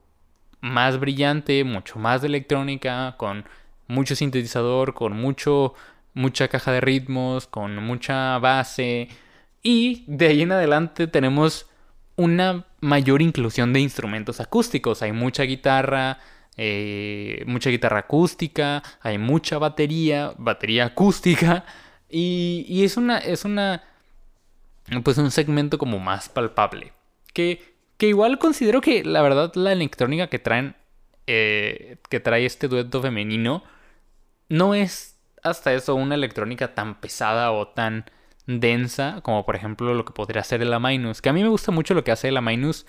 más 0.63 0.99
brillante, 0.99 1.65
mucho 1.65 1.99
más 1.99 2.23
de 2.23 2.29
electrónica, 2.29 3.17
con 3.19 3.45
mucho 3.89 4.17
sintetizador, 4.17 4.95
con 4.95 5.13
mucho, 5.13 5.75
mucha 6.15 6.49
caja 6.49 6.73
de 6.73 6.81
ritmos, 6.81 7.47
con 7.47 7.77
mucha 7.85 8.39
base. 8.39 9.09
Y 9.63 10.05
de 10.07 10.29
ahí 10.29 10.43
en 10.43 10.53
adelante 10.53 11.07
tenemos 11.09 11.69
una 12.17 12.65
mayor 12.81 13.23
inclusión 13.23 13.73
de 13.73 13.81
instrumentos 13.81 14.41
acústicos. 14.41 15.03
Hay 15.03 15.13
mucha 15.13 15.43
guitarra, 15.43 16.19
eh, 16.57 17.43
mucha 17.47 17.71
guitarra 17.71 18.01
acústica, 18.01 18.83
hay 19.01 19.19
mucha 19.19 19.59
batería, 19.59 20.33
batería 20.39 20.87
acústica. 20.87 21.65
Y, 22.15 22.67
y 22.69 22.85
es 22.85 22.99
una, 22.99 23.17
es 23.17 23.47
una, 23.47 23.85
pues 25.03 25.17
un 25.17 25.31
segmento 25.31 25.79
como 25.79 25.99
más 25.99 26.29
palpable. 26.29 26.93
Que, 27.33 27.72
que 28.03 28.09
igual 28.09 28.41
considero 28.41 28.81
que 28.81 29.05
la 29.05 29.23
verdad 29.23 29.53
la 29.55 29.71
electrónica 29.71 30.27
que 30.27 30.41
traen, 30.41 30.75
eh, 31.29 31.99
que 32.11 32.19
trae 32.19 32.45
este 32.45 32.67
dueto 32.67 33.01
femenino, 33.01 33.63
no 34.49 34.75
es 34.75 35.21
hasta 35.41 35.73
eso 35.73 35.95
una 35.95 36.17
electrónica 36.17 36.75
tan 36.75 37.01
pesada 37.01 37.53
o 37.53 37.69
tan 37.69 38.07
densa 38.49 39.21
como 39.23 39.47
por 39.47 39.55
ejemplo 39.55 39.95
lo 39.95 40.05
que 40.05 40.13
podría 40.13 40.41
hacer 40.41 40.63
el 40.63 40.75
Amainus. 40.75 41.23
Que 41.23 41.29
a 41.29 41.33
mí 41.33 41.45
me 41.45 41.49
gusta 41.49 41.71
mucho 41.71 41.95
lo 41.95 42.03
que 42.03 42.11
hace 42.11 42.27
el 42.27 42.37
Amainus 42.37 42.87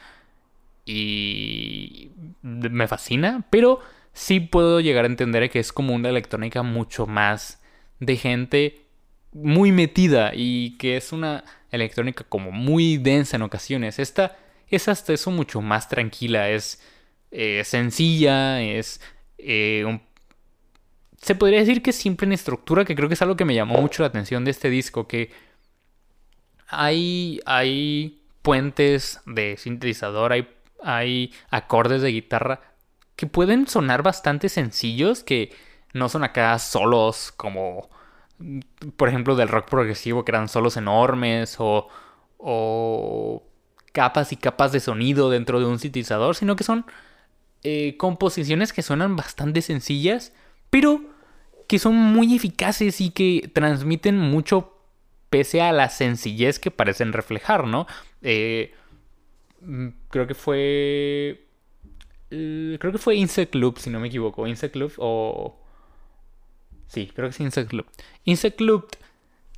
y 0.84 2.10
me 2.42 2.88
fascina, 2.88 3.46
pero 3.52 3.82
sí 4.14 4.40
puedo 4.40 4.80
llegar 4.80 5.06
a 5.06 5.10
entender 5.10 5.48
que 5.52 5.60
es 5.60 5.72
como 5.72 5.94
una 5.94 6.10
electrónica 6.10 6.64
mucho 6.64 7.06
más 7.06 7.62
de 8.00 8.18
gente 8.18 8.88
muy 9.32 9.72
metida 9.72 10.32
y 10.34 10.76
que 10.80 10.98
es 10.98 11.12
una 11.14 11.44
electrónica 11.70 12.24
como 12.28 12.52
muy 12.52 12.98
densa 12.98 13.36
en 13.36 13.44
ocasiones. 13.44 14.00
Esta 14.00 14.38
es 14.76 14.88
hasta 14.88 15.14
eso 15.14 15.32
mucho 15.32 15.62
más 15.62 15.90
tranquila, 15.90 16.50
es 16.50 16.82
eh, 17.32 17.64
sencilla, 17.66 18.62
es 18.62 19.02
eh, 19.38 20.00
se 21.24 21.36
podría 21.36 21.60
decir 21.60 21.82
que 21.82 21.92
es 21.92 21.96
simple 21.96 22.26
en 22.26 22.34
estructura, 22.34 22.84
que 22.84 22.96
creo 22.96 23.08
que 23.08 23.14
es 23.14 23.22
algo 23.22 23.38
que 23.38 23.46
me 23.46 23.56
llamó 23.56 23.80
mucho 23.80 24.04
la 24.04 24.08
atención 24.08 24.44
de 24.44 24.52
este 24.52 24.70
disco, 24.70 25.08
que 25.08 25.32
hay, 26.68 27.40
hay 27.46 28.22
puentes 28.42 29.22
de 29.26 29.56
sintetizador, 29.58 30.34
hay, 30.34 30.50
hay 30.84 31.34
acordes 31.50 32.02
de 32.02 32.10
guitarra 32.12 32.62
que 33.16 33.26
pueden 33.26 33.68
sonar 33.68 34.04
bastante 34.04 34.50
sencillos, 34.50 35.24
que 35.24 35.56
no 35.94 36.10
son 36.10 36.26
acá 36.26 36.60
solos 36.60 37.32
como, 37.32 37.90
por 38.98 39.08
ejemplo, 39.08 39.38
del 39.38 39.48
rock 39.48 39.70
progresivo, 39.70 40.26
que 40.26 40.32
eran 40.32 40.50
solos 40.50 40.76
enormes 40.76 41.56
o, 41.60 41.88
o 42.38 43.44
capas 43.94 44.34
y 44.34 44.36
capas 44.38 44.74
de 44.74 44.82
sonido 44.82 45.30
dentro 45.30 45.60
de 45.62 45.66
un 45.68 45.80
sintetizador, 45.80 46.36
sino 46.36 46.58
que 46.58 46.66
son 46.66 46.86
eh, 47.64 47.96
composiciones 47.98 48.74
que 48.74 48.82
suenan 48.82 49.16
bastante 49.16 49.62
sencillas, 49.62 50.34
pero 50.70 51.02
que 51.68 51.80
son 51.80 51.96
muy 51.96 52.36
eficaces 52.36 53.00
y 53.00 53.12
que 53.12 53.50
transmiten 53.54 54.18
mucho 54.20 54.78
pese 55.30 55.62
a 55.62 55.72
la 55.72 55.90
sencillez 55.90 56.60
que 56.60 56.72
parecen 56.72 57.14
reflejar, 57.14 57.66
¿no? 57.66 57.88
Eh, 58.22 58.74
mm, 59.62 59.88
creo 60.10 60.28
que 60.28 60.36
fue... 60.36 61.48
eh, 62.32 62.78
Creo 62.80 62.92
que 62.92 62.98
fue 63.00 63.16
Insect 63.16 63.56
Loop, 63.56 63.78
si 63.80 63.90
no 63.90 64.00
me 64.00 64.08
equivoco. 64.10 64.46
Insect 64.48 64.76
Loop 64.76 64.94
o... 64.98 65.60
Sí, 66.88 67.12
creo 67.16 67.30
que 67.30 67.34
es 67.36 67.40
Insect 67.40 67.74
Loop. 67.74 67.88
Insect 68.26 68.62
Loop... 68.62 68.92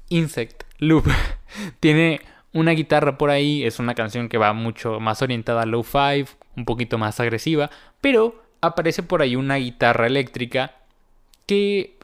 Insect 0.09 0.63
Loop. 0.79 1.05
Tiene 1.79 2.21
una 2.55 2.71
guitarra 2.71 3.17
por 3.17 3.29
ahí. 3.29 3.63
Es 3.63 3.77
una 3.77 3.93
canción 3.93 4.29
que 4.29 4.39
va 4.39 4.53
mucho 4.53 4.99
más 4.99 5.21
orientada 5.21 5.61
a 5.61 5.65
low 5.65 5.83
five, 5.83 6.27
un 6.55 6.65
poquito 6.65 6.97
más 6.97 7.19
agresiva. 7.19 7.69
Pero 8.01 8.41
aparece 8.61 9.03
por 9.03 9.21
ahí 9.21 9.35
una 9.35 9.57
guitarra 9.57 10.07
eléctrica 10.07 10.73
que 11.45 11.97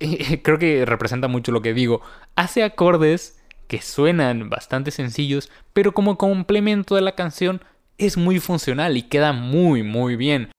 creo 0.42 0.58
que 0.58 0.84
representa 0.86 1.28
mucho 1.28 1.52
lo 1.52 1.62
que 1.62 1.74
digo. 1.74 2.00
Hace 2.34 2.64
acordes 2.64 3.40
que 3.68 3.82
suenan 3.82 4.50
bastante 4.50 4.90
sencillos, 4.90 5.50
pero 5.72 5.92
como 5.92 6.18
complemento 6.18 6.96
de 6.96 7.02
la 7.02 7.14
canción 7.14 7.62
es 7.98 8.16
muy 8.16 8.40
funcional 8.40 8.96
y 8.96 9.02
queda 9.02 9.32
muy 9.32 9.82
muy 9.82 10.16
bien. 10.16 10.50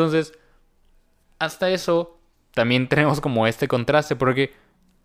Entonces, 0.00 0.32
hasta 1.38 1.70
eso 1.70 2.18
también 2.52 2.88
tenemos 2.88 3.20
como 3.20 3.46
este 3.46 3.68
contraste 3.68 4.16
porque 4.16 4.52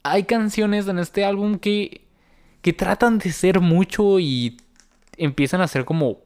hay 0.04 0.24
canciones 0.24 0.88
en 0.88 1.00
este 1.00 1.26
álbum 1.26 1.60
que 1.60 2.06
que 2.66 2.74
tratan 2.74 3.20
de 3.20 3.32
ser 3.32 3.60
mucho 3.60 4.20
y 4.20 4.58
empiezan 5.18 5.62
a 5.62 5.68
ser 5.68 5.86
como 5.86 6.24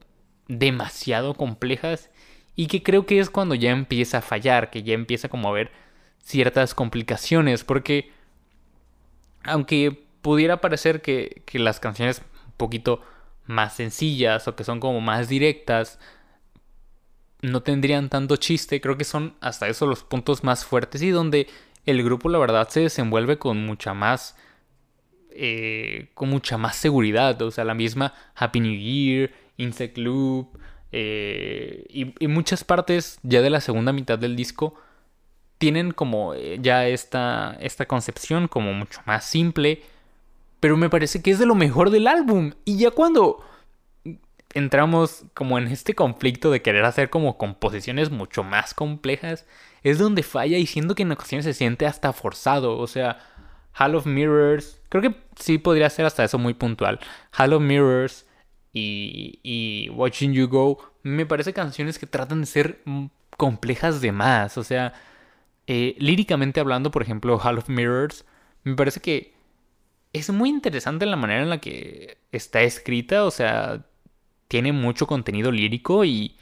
demasiado 0.48 1.34
complejas 1.34 2.08
y 2.56 2.66
que 2.66 2.82
creo 2.82 3.04
que 3.04 3.18
es 3.18 3.28
cuando 3.28 3.54
ya 3.54 3.72
empieza 3.72 4.16
a 4.16 4.22
fallar, 4.22 4.70
que 4.70 4.82
ya 4.82 4.94
empieza 4.94 5.28
como 5.28 5.48
a 5.48 5.50
haber 5.50 5.70
ciertas 6.22 6.74
complicaciones, 6.74 7.62
porque 7.62 8.10
aunque 9.44 10.02
pudiera 10.22 10.62
parecer 10.62 11.02
que, 11.02 11.42
que 11.44 11.58
las 11.58 11.78
canciones 11.78 12.22
un 12.46 12.52
poquito 12.56 13.02
más 13.44 13.74
sencillas 13.74 14.48
o 14.48 14.56
que 14.56 14.64
son 14.64 14.80
como 14.80 15.02
más 15.02 15.28
directas, 15.28 15.98
no 17.42 17.62
tendrían 17.62 18.08
tanto 18.08 18.36
chiste, 18.36 18.80
creo 18.80 18.96
que 18.96 19.04
son 19.04 19.34
hasta 19.40 19.68
eso 19.68 19.86
los 19.86 20.04
puntos 20.04 20.44
más 20.44 20.64
fuertes 20.64 21.02
y 21.02 21.10
donde 21.10 21.48
el 21.86 22.02
grupo 22.02 22.28
la 22.28 22.38
verdad 22.38 22.68
se 22.68 22.80
desenvuelve 22.80 23.38
con 23.38 23.64
mucha 23.64 23.94
más 23.94 24.36
eh, 25.32 26.08
con 26.14 26.28
mucha 26.28 26.58
más 26.58 26.76
seguridad. 26.76 27.40
O 27.42 27.50
sea, 27.50 27.64
la 27.64 27.74
misma 27.74 28.12
Happy 28.34 28.60
New 28.60 28.74
Year, 28.74 29.30
Insect 29.56 29.96
Loop 29.96 30.58
eh, 30.92 31.84
y, 31.88 32.14
y, 32.22 32.28
muchas 32.28 32.64
partes 32.64 33.20
ya 33.22 33.40
de 33.40 33.50
la 33.50 33.60
segunda 33.60 33.92
mitad 33.92 34.18
del 34.18 34.34
disco 34.34 34.74
tienen 35.58 35.92
como 35.92 36.34
eh, 36.34 36.58
ya 36.60 36.88
esta, 36.88 37.56
esta 37.60 37.86
concepción 37.86 38.48
como 38.48 38.72
mucho 38.72 39.00
más 39.06 39.24
simple. 39.24 39.82
Pero 40.58 40.76
me 40.76 40.90
parece 40.90 41.22
que 41.22 41.30
es 41.30 41.38
de 41.38 41.46
lo 41.46 41.54
mejor 41.54 41.90
del 41.90 42.06
álbum. 42.06 42.52
Y 42.64 42.78
ya 42.78 42.90
cuando 42.90 43.44
entramos 44.54 45.24
como 45.34 45.58
en 45.58 45.68
este 45.68 45.94
conflicto 45.94 46.50
de 46.50 46.62
querer 46.62 46.84
hacer 46.84 47.10
como 47.10 47.38
composiciones 47.38 48.10
mucho 48.10 48.42
más 48.42 48.74
complejas, 48.74 49.46
es 49.82 49.98
donde 49.98 50.22
falla 50.22 50.58
y 50.58 50.66
siento 50.66 50.94
que 50.94 51.02
en 51.02 51.12
ocasiones 51.12 51.44
se 51.44 51.54
siente 51.54 51.86
hasta 51.86 52.12
forzado. 52.12 52.78
O 52.78 52.86
sea, 52.86 53.18
Hall 53.78 53.94
of 53.94 54.06
Mirrors, 54.06 54.80
creo 54.88 55.02
que 55.02 55.14
sí 55.36 55.58
podría 55.58 55.90
ser 55.90 56.06
hasta 56.06 56.24
eso 56.24 56.38
muy 56.38 56.54
puntual. 56.54 57.00
Hall 57.38 57.52
of 57.52 57.62
Mirrors 57.62 58.26
y, 58.72 59.40
y 59.42 59.90
Watching 59.90 60.32
You 60.32 60.48
Go, 60.48 60.78
me 61.02 61.26
parece 61.26 61.52
canciones 61.52 61.98
que 61.98 62.06
tratan 62.06 62.40
de 62.40 62.46
ser 62.46 62.82
complejas 63.36 64.00
de 64.00 64.12
más. 64.12 64.58
O 64.58 64.64
sea, 64.64 64.92
eh, 65.66 65.94
líricamente 65.98 66.60
hablando, 66.60 66.90
por 66.90 67.02
ejemplo, 67.02 67.38
Hall 67.38 67.58
of 67.58 67.68
Mirrors, 67.68 68.24
me 68.64 68.74
parece 68.74 69.00
que 69.00 69.34
es 70.12 70.30
muy 70.30 70.48
interesante 70.48 71.06
la 71.06 71.16
manera 71.16 71.42
en 71.42 71.50
la 71.50 71.58
que 71.58 72.18
está 72.32 72.62
escrita, 72.62 73.24
o 73.24 73.30
sea, 73.30 73.86
tiene 74.50 74.72
mucho 74.72 75.06
contenido 75.06 75.52
lírico 75.52 76.04
y, 76.04 76.36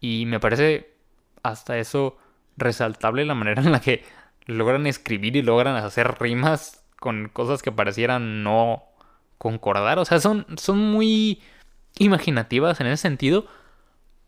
y 0.00 0.24
me 0.24 0.40
parece 0.40 0.94
hasta 1.42 1.76
eso 1.76 2.16
resaltable 2.56 3.26
la 3.26 3.34
manera 3.34 3.60
en 3.66 3.70
la 3.70 3.80
que 3.80 4.02
logran 4.46 4.86
escribir 4.86 5.36
y 5.36 5.42
logran 5.42 5.76
hacer 5.76 6.16
rimas 6.18 6.82
con 6.98 7.28
cosas 7.28 7.62
que 7.62 7.70
parecieran 7.70 8.42
no 8.42 8.84
concordar. 9.36 9.98
O 9.98 10.06
sea, 10.06 10.20
son, 10.20 10.46
son 10.56 10.78
muy 10.78 11.42
imaginativas 11.98 12.80
en 12.80 12.86
ese 12.86 13.02
sentido, 13.02 13.46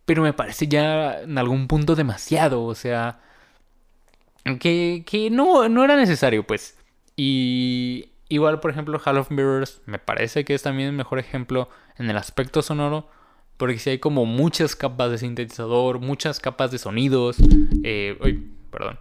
pero 0.05 0.23
me 0.23 0.35
parece 0.35 0.69
ya 0.69 1.21
en 1.23 1.39
algún 1.39 1.69
punto 1.69 1.95
demasiado. 1.95 2.65
O 2.65 2.75
sea, 2.75 3.19
que, 4.61 5.05
que 5.07 5.31
no, 5.31 5.71
no 5.71 5.85
era 5.85 5.97
necesario, 5.97 6.47
pues. 6.47 6.79
Y 7.17 8.11
igual, 8.29 8.61
por 8.61 8.71
ejemplo, 8.71 9.01
Hall 9.03 9.17
of 9.17 9.31
Mirrors 9.31 9.81
me 9.87 9.99
parece 9.99 10.45
que 10.45 10.55
es 10.55 10.62
también 10.62 10.91
el 10.91 10.95
mejor 10.95 11.19
ejemplo 11.19 11.71
en 11.97 12.11
el 12.11 12.19
aspecto 12.19 12.61
sonoro. 12.61 13.09
Porque 13.62 13.78
si 13.78 13.90
hay 13.90 13.99
como 14.00 14.26
muchas 14.26 14.75
capas 14.75 15.12
de 15.12 15.19
sintetizador, 15.19 16.00
muchas 16.00 16.40
capas 16.40 16.73
de 16.73 16.78
sonidos. 16.78 17.37
Eh, 17.85 18.19
perdón. 18.73 18.99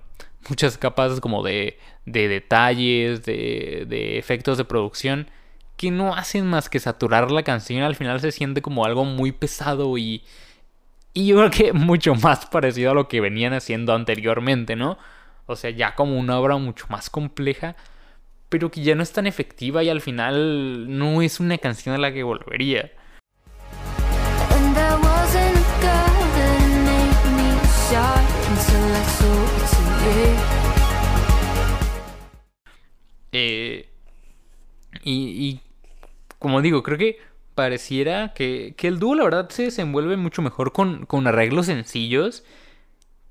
Muchas 0.50 0.78
capas 0.78 1.20
como 1.20 1.42
de, 1.42 1.80
de 2.06 2.28
detalles, 2.28 3.26
de, 3.26 3.88
de 3.90 4.20
efectos 4.20 4.60
de 4.60 4.64
producción. 4.64 5.32
Que 5.78 5.90
no 5.90 6.14
hacen 6.14 6.46
más 6.46 6.70
que 6.70 6.80
saturar 6.80 7.32
la 7.32 7.42
canción. 7.42 7.82
Al 7.82 7.96
final 7.96 8.22
se 8.22 8.32
siente 8.32 8.62
como 8.62 8.86
algo 8.86 9.04
muy 9.04 9.32
pesado 9.32 9.98
y. 9.98 10.22
Y 11.16 11.26
yo 11.26 11.38
creo 11.38 11.50
que 11.50 11.74
mucho 11.74 12.14
más 12.14 12.46
parecido 12.46 12.92
a 12.92 12.94
lo 12.94 13.08
que 13.08 13.20
venían 13.20 13.54
haciendo 13.54 13.96
anteriormente, 13.96 14.76
¿no? 14.76 15.00
O 15.48 15.56
sea, 15.56 15.72
ya 15.72 15.96
como 15.96 16.20
una 16.20 16.40
obra 16.40 16.58
mucho 16.58 16.86
más 16.88 17.10
compleja, 17.10 17.76
pero 18.50 18.70
que 18.70 18.84
ya 18.84 18.94
no 18.94 19.02
es 19.02 19.12
tan 19.12 19.26
efectiva 19.26 19.84
y 19.84 19.90
al 19.90 20.02
final 20.02 21.00
no 21.00 21.24
es 21.24 21.40
una 21.40 21.58
canción 21.58 21.96
a 21.96 21.98
la 21.98 22.14
que 22.14 22.22
volvería. 22.22 22.92
Eh, 33.34 33.88
y, 35.04 35.14
y 35.14 35.62
como 36.40 36.62
digo, 36.62 36.84
creo 36.84 36.98
que 36.98 37.20
pareciera 37.56 38.34
que, 38.34 38.74
que 38.78 38.88
el 38.88 39.00
dúo 39.00 39.16
la 39.16 39.24
verdad 39.24 39.50
se 39.50 39.64
desenvuelve 39.64 40.18
mucho 40.18 40.42
mejor 40.42 40.74
con, 40.74 41.06
con 41.06 41.28
arreglos 41.28 41.68
sencillos 41.68 42.44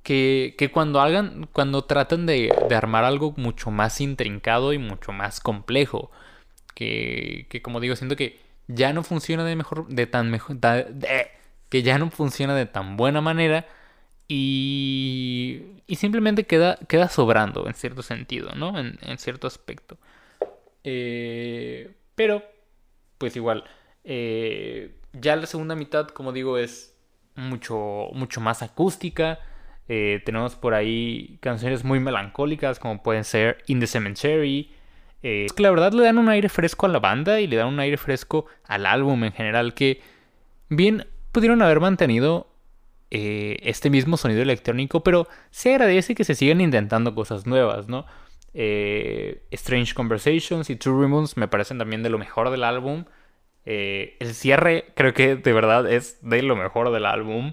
que, 0.02 0.54
que 0.58 0.70
cuando 0.70 1.00
hagan, 1.00 1.48
cuando 1.52 1.84
tratan 1.84 2.26
de, 2.26 2.54
de 2.68 2.74
armar 2.74 3.04
algo 3.04 3.34
mucho 3.36 3.70
más 3.70 4.00
intrincado 4.00 4.72
y 4.72 4.78
mucho 4.78 5.12
más 5.12 5.40
complejo. 5.40 6.10
Que, 6.74 7.46
que 7.50 7.60
como 7.60 7.80
digo, 7.80 7.96
siento 7.96 8.16
que 8.16 8.40
ya 8.68 8.92
no 8.92 9.02
funciona 9.02 9.44
de 9.44 9.56
mejor, 9.56 9.88
de 9.88 10.06
tan 10.06 10.30
mejor, 10.30 10.58
que 11.68 11.82
ya 11.82 11.98
no 11.98 12.10
funciona 12.10 12.54
de 12.54 12.66
tan 12.66 12.96
buena 12.96 13.20
manera 13.20 13.66
y, 14.32 15.82
y 15.88 15.96
simplemente 15.96 16.44
queda, 16.44 16.78
queda 16.86 17.08
sobrando 17.08 17.66
en 17.66 17.74
cierto 17.74 18.02
sentido, 18.02 18.52
¿no? 18.54 18.78
En, 18.78 19.18
cierto 19.18 19.48
aspecto. 19.48 19.98
Eh, 20.84 21.90
pero, 22.14 22.44
pues 23.18 23.34
igual, 23.34 23.64
eh, 24.04 24.94
ya 25.12 25.34
la 25.34 25.46
segunda 25.46 25.74
mitad, 25.74 26.06
como 26.06 26.32
digo, 26.32 26.58
es 26.58 26.96
mucho, 27.34 28.10
mucho 28.12 28.40
más 28.40 28.62
acústica. 28.62 29.40
Eh, 29.88 30.22
tenemos 30.24 30.54
por 30.54 30.74
ahí 30.74 31.38
canciones 31.40 31.82
muy 31.82 31.98
melancólicas, 31.98 32.78
como 32.78 33.02
pueden 33.02 33.24
ser 33.24 33.64
In 33.66 33.80
the 33.80 33.88
Cemetery. 33.88 34.70
Eh, 35.24 35.46
que 35.56 35.62
la 35.64 35.70
verdad 35.70 35.92
le 35.92 36.04
dan 36.04 36.18
un 36.18 36.28
aire 36.28 36.48
fresco 36.48 36.86
a 36.86 36.88
la 36.88 37.00
banda 37.00 37.40
y 37.40 37.48
le 37.48 37.56
dan 37.56 37.66
un 37.66 37.80
aire 37.80 37.96
fresco 37.96 38.46
al 38.64 38.86
álbum 38.86 39.24
en 39.24 39.32
general, 39.32 39.74
que 39.74 40.00
bien 40.68 41.08
pudieron 41.32 41.62
haber 41.62 41.80
mantenido 41.80 42.49
eh, 43.10 43.58
este 43.62 43.90
mismo 43.90 44.16
sonido 44.16 44.42
electrónico, 44.42 45.02
pero 45.02 45.26
se 45.50 45.70
agradece 45.74 46.14
que 46.14 46.24
se 46.24 46.34
sigan 46.34 46.60
intentando 46.60 47.14
cosas 47.14 47.46
nuevas, 47.46 47.88
¿no? 47.88 48.06
Eh, 48.54 49.42
Strange 49.50 49.94
Conversations 49.94 50.70
y 50.70 50.76
True 50.76 51.06
Ribbons 51.06 51.36
me 51.36 51.48
parecen 51.48 51.78
también 51.78 52.02
de 52.02 52.10
lo 52.10 52.18
mejor 52.18 52.50
del 52.50 52.64
álbum. 52.64 53.04
Eh, 53.64 54.16
el 54.20 54.34
cierre 54.34 54.92
creo 54.94 55.12
que 55.12 55.36
de 55.36 55.52
verdad 55.52 55.90
es 55.90 56.18
de 56.22 56.42
lo 56.42 56.56
mejor 56.56 56.92
del 56.92 57.06
álbum. 57.06 57.52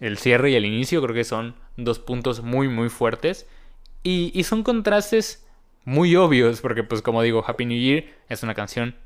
El 0.00 0.18
cierre 0.18 0.50
y 0.50 0.54
el 0.54 0.64
inicio 0.64 1.02
creo 1.02 1.14
que 1.14 1.24
son 1.24 1.54
dos 1.76 1.98
puntos 1.98 2.42
muy 2.42 2.68
muy 2.68 2.88
fuertes. 2.88 3.48
Y, 4.02 4.30
y 4.34 4.44
son 4.44 4.62
contrastes 4.62 5.46
muy 5.84 6.16
obvios 6.16 6.60
porque 6.60 6.82
pues 6.82 7.02
como 7.02 7.22
digo, 7.22 7.44
Happy 7.46 7.66
New 7.66 7.78
Year 7.78 8.04
es 8.28 8.42
una 8.42 8.54
canción 8.54 8.96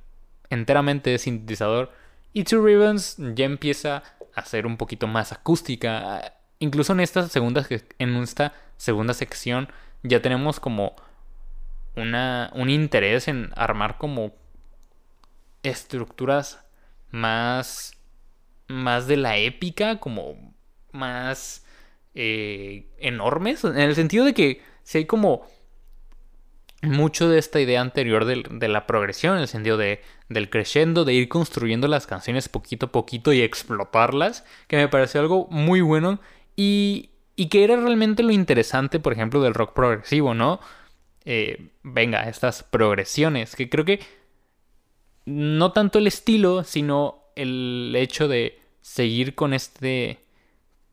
enteramente 0.51 1.11
de 1.11 1.19
sintetizador. 1.19 1.93
Y 2.33 2.45
Two 2.45 2.65
Ribbons 2.65 3.17
ya 3.35 3.45
empieza 3.45 4.03
a 4.35 4.45
ser 4.45 4.67
un 4.67 4.77
poquito 4.77 5.07
más 5.07 5.33
acústica. 5.33 6.35
Incluso 6.59 6.93
en 6.93 7.01
esta 7.01 7.29
segunda, 7.29 7.67
en 7.99 8.17
esta 8.17 8.53
segunda 8.77 9.15
sección 9.15 9.69
ya 10.03 10.21
tenemos 10.21 10.61
como 10.61 10.97
una, 11.97 12.51
un 12.55 12.71
interés 12.71 13.29
en 13.29 13.51
armar 13.57 13.99
como 13.99 14.35
estructuras 15.63 16.65
más, 17.11 17.97
más 18.69 19.07
de 19.07 19.17
la 19.17 19.39
épica, 19.39 19.99
como 19.99 20.55
más 20.93 21.65
eh, 22.15 22.87
enormes, 22.99 23.65
en 23.65 23.79
el 23.79 23.95
sentido 23.95 24.25
de 24.25 24.35
que 24.35 24.63
si 24.83 24.99
hay 24.99 25.07
como 25.07 25.47
mucho 26.87 27.29
de 27.29 27.39
esta 27.39 27.61
idea 27.61 27.81
anterior 27.81 28.25
del- 28.25 28.47
de, 28.51 28.69
la 28.69 28.87
progresión, 28.87 29.37
en 29.37 29.43
el 29.43 29.49
sentido 29.49 29.77
de, 29.77 30.01
del 30.29 30.51
crescendo, 30.51 31.05
de 31.05 31.15
ir 31.15 31.29
construyendo 31.29 31.89
las 31.89 32.07
canciones 32.07 32.49
poquito 32.49 32.87
a 32.87 32.93
poquito 32.93 33.33
y 33.33 33.41
explotarlas, 33.43 34.45
que 34.69 34.77
me 34.77 34.89
pareció 34.89 35.21
algo 35.21 35.49
muy 35.51 35.81
bueno 35.81 36.21
y, 36.57 37.11
y 37.37 37.49
que 37.49 37.65
era 37.65 37.77
realmente 37.77 38.23
lo 38.23 38.31
interesante, 38.33 39.01
por 39.01 39.13
ejemplo, 39.13 39.41
del 39.43 39.55
rock 39.55 39.73
progresivo, 39.75 40.35
¿no? 40.35 40.61
Eh, 41.25 41.71
venga, 41.83 42.29
estas 42.29 42.63
progresiones, 42.63 43.57
que 43.57 43.69
creo 43.71 43.85
que 43.85 44.01
no 45.27 45.73
tanto 45.73 45.99
el 45.99 46.07
estilo, 46.07 46.65
sino 46.65 47.23
el 47.37 47.95
hecho 47.97 48.29
de 48.29 48.61
seguir 48.83 49.35
con 49.35 49.55
este 49.55 50.19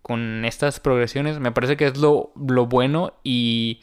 con 0.02 0.46
estas 0.46 0.80
progresiones, 0.80 1.40
me 1.40 1.52
parece 1.52 1.78
que 1.78 1.86
es 1.86 1.98
lo, 1.98 2.32
lo 2.36 2.66
bueno 2.66 3.14
y 3.24 3.82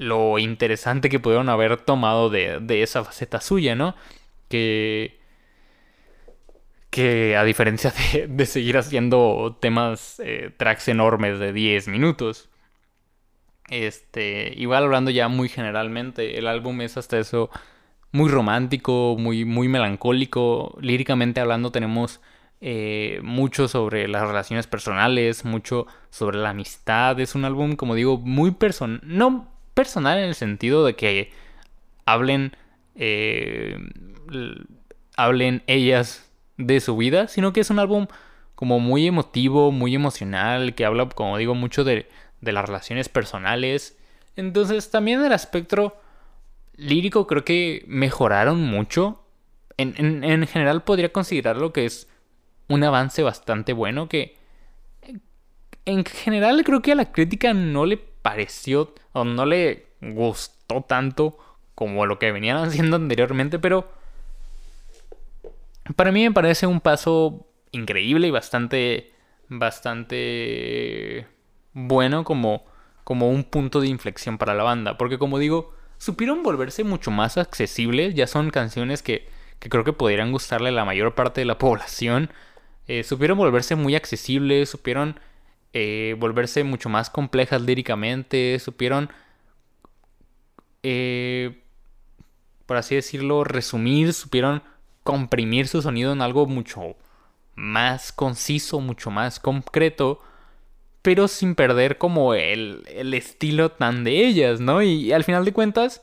lo 0.00 0.38
interesante 0.38 1.08
que 1.10 1.20
pudieron 1.20 1.48
haber 1.48 1.76
tomado 1.76 2.30
de, 2.30 2.58
de 2.60 2.82
esa 2.82 3.04
faceta 3.04 3.40
suya, 3.40 3.74
¿no? 3.74 3.94
Que, 4.48 5.18
que 6.90 7.36
a 7.36 7.44
diferencia 7.44 7.92
de, 8.12 8.26
de 8.26 8.46
seguir 8.46 8.78
haciendo 8.78 9.58
temas, 9.60 10.20
eh, 10.24 10.50
tracks 10.56 10.88
enormes 10.88 11.38
de 11.38 11.52
10 11.52 11.88
minutos. 11.88 12.48
Este, 13.68 14.52
igual 14.56 14.84
hablando 14.84 15.10
ya 15.10 15.28
muy 15.28 15.48
generalmente, 15.48 16.38
el 16.38 16.48
álbum 16.48 16.80
es 16.80 16.96
hasta 16.96 17.18
eso 17.18 17.50
muy 18.10 18.30
romántico, 18.30 19.16
muy, 19.18 19.44
muy 19.44 19.68
melancólico. 19.68 20.76
Líricamente 20.80 21.40
hablando 21.40 21.70
tenemos 21.70 22.20
eh, 22.60 23.20
mucho 23.22 23.68
sobre 23.68 24.08
las 24.08 24.26
relaciones 24.26 24.66
personales, 24.66 25.44
mucho 25.44 25.86
sobre 26.10 26.38
la 26.38 26.50
amistad. 26.50 27.20
Es 27.20 27.34
un 27.34 27.44
álbum, 27.44 27.76
como 27.76 27.94
digo, 27.94 28.18
muy 28.18 28.50
personal. 28.52 29.00
No 29.04 29.49
personal 29.80 30.18
en 30.18 30.24
el 30.24 30.34
sentido 30.34 30.84
de 30.84 30.94
que 30.94 31.32
hablen, 32.04 32.54
eh, 32.96 33.78
hablen 35.16 35.62
ellas 35.66 36.30
de 36.58 36.80
su 36.80 36.98
vida, 36.98 37.28
sino 37.28 37.54
que 37.54 37.60
es 37.60 37.70
un 37.70 37.78
álbum 37.78 38.06
como 38.54 38.78
muy 38.78 39.06
emotivo, 39.06 39.72
muy 39.72 39.94
emocional, 39.94 40.74
que 40.74 40.84
habla, 40.84 41.08
como 41.08 41.38
digo, 41.38 41.54
mucho 41.54 41.82
de, 41.82 42.10
de 42.42 42.52
las 42.52 42.66
relaciones 42.66 43.08
personales. 43.08 43.96
Entonces, 44.36 44.90
también 44.90 45.24
el 45.24 45.32
aspecto 45.32 45.96
lírico 46.76 47.26
creo 47.26 47.42
que 47.42 47.82
mejoraron 47.86 48.60
mucho. 48.60 49.24
En, 49.78 49.94
en, 49.96 50.22
en 50.24 50.46
general 50.46 50.82
podría 50.84 51.10
considerarlo 51.10 51.72
que 51.72 51.86
es 51.86 52.06
un 52.68 52.84
avance 52.84 53.22
bastante 53.22 53.72
bueno 53.72 54.10
que 54.10 54.36
en 55.86 56.04
general 56.04 56.62
creo 56.64 56.82
que 56.82 56.92
a 56.92 56.96
la 56.96 57.12
crítica 57.12 57.54
no 57.54 57.86
le 57.86 57.96
pareció 57.96 58.94
no 59.14 59.46
le 59.46 59.86
gustó 60.00 60.82
tanto 60.82 61.38
como 61.74 62.06
lo 62.06 62.18
que 62.18 62.32
venían 62.32 62.56
haciendo 62.64 62.96
anteriormente, 62.96 63.58
pero 63.58 63.90
para 65.96 66.12
mí 66.12 66.22
me 66.22 66.32
parece 66.32 66.66
un 66.66 66.80
paso 66.80 67.46
increíble 67.72 68.28
y 68.28 68.30
bastante 68.30 69.12
bastante 69.48 71.26
bueno 71.72 72.22
como 72.22 72.64
como 73.10 73.28
un 73.28 73.42
punto 73.42 73.80
de 73.80 73.88
inflexión 73.88 74.38
para 74.38 74.54
la 74.54 74.62
banda, 74.62 74.96
porque 74.96 75.18
como 75.18 75.40
digo, 75.40 75.74
supieron 75.98 76.44
volverse 76.44 76.84
mucho 76.84 77.10
más 77.10 77.38
accesibles, 77.38 78.14
ya 78.14 78.28
son 78.28 78.50
canciones 78.50 79.02
que, 79.02 79.28
que 79.58 79.68
creo 79.68 79.82
que 79.82 79.92
podrían 79.92 80.30
gustarle 80.30 80.68
a 80.68 80.72
la 80.72 80.84
mayor 80.84 81.16
parte 81.16 81.40
de 81.40 81.44
la 81.44 81.58
población, 81.58 82.30
eh, 82.86 83.02
supieron 83.02 83.36
volverse 83.36 83.74
muy 83.74 83.96
accesibles, 83.96 84.68
supieron 84.68 85.18
eh, 85.72 86.16
volverse 86.18 86.64
mucho 86.64 86.88
más 86.88 87.10
complejas 87.10 87.62
líricamente, 87.62 88.58
supieron 88.58 89.10
eh, 90.82 91.62
por 92.70 92.76
así 92.76 92.94
decirlo, 92.94 93.42
resumir, 93.42 94.12
supieron 94.12 94.62
comprimir 95.02 95.66
su 95.66 95.82
sonido 95.82 96.12
en 96.12 96.22
algo 96.22 96.46
mucho 96.46 96.94
más 97.56 98.12
conciso, 98.12 98.80
mucho 98.80 99.10
más 99.10 99.40
concreto, 99.40 100.20
pero 101.02 101.26
sin 101.26 101.56
perder 101.56 101.98
como 101.98 102.34
el, 102.34 102.84
el 102.86 103.12
estilo 103.14 103.72
tan 103.72 104.04
de 104.04 104.24
ellas, 104.24 104.60
¿no? 104.60 104.82
Y, 104.82 105.12
al 105.12 105.24
final 105.24 105.44
de 105.44 105.52
cuentas 105.52 106.02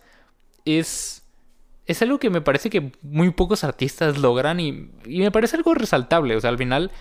es, 0.65 1.23
es 1.85 2.01
algo 2.01 2.19
que 2.19 2.29
me 2.29 2.41
parece 2.41 2.69
que 2.69 2.91
muy 3.01 3.31
pocos 3.31 3.63
artistas 3.63 4.17
logran 4.17 4.59
y, 4.59 4.91
y 5.05 5.19
me 5.19 5.31
parece 5.31 5.55
algo 5.55 5.73
resaltable, 5.73 6.35
o 6.35 6.41
sea, 6.41 6.49
al 6.49 6.57
final 6.57 6.91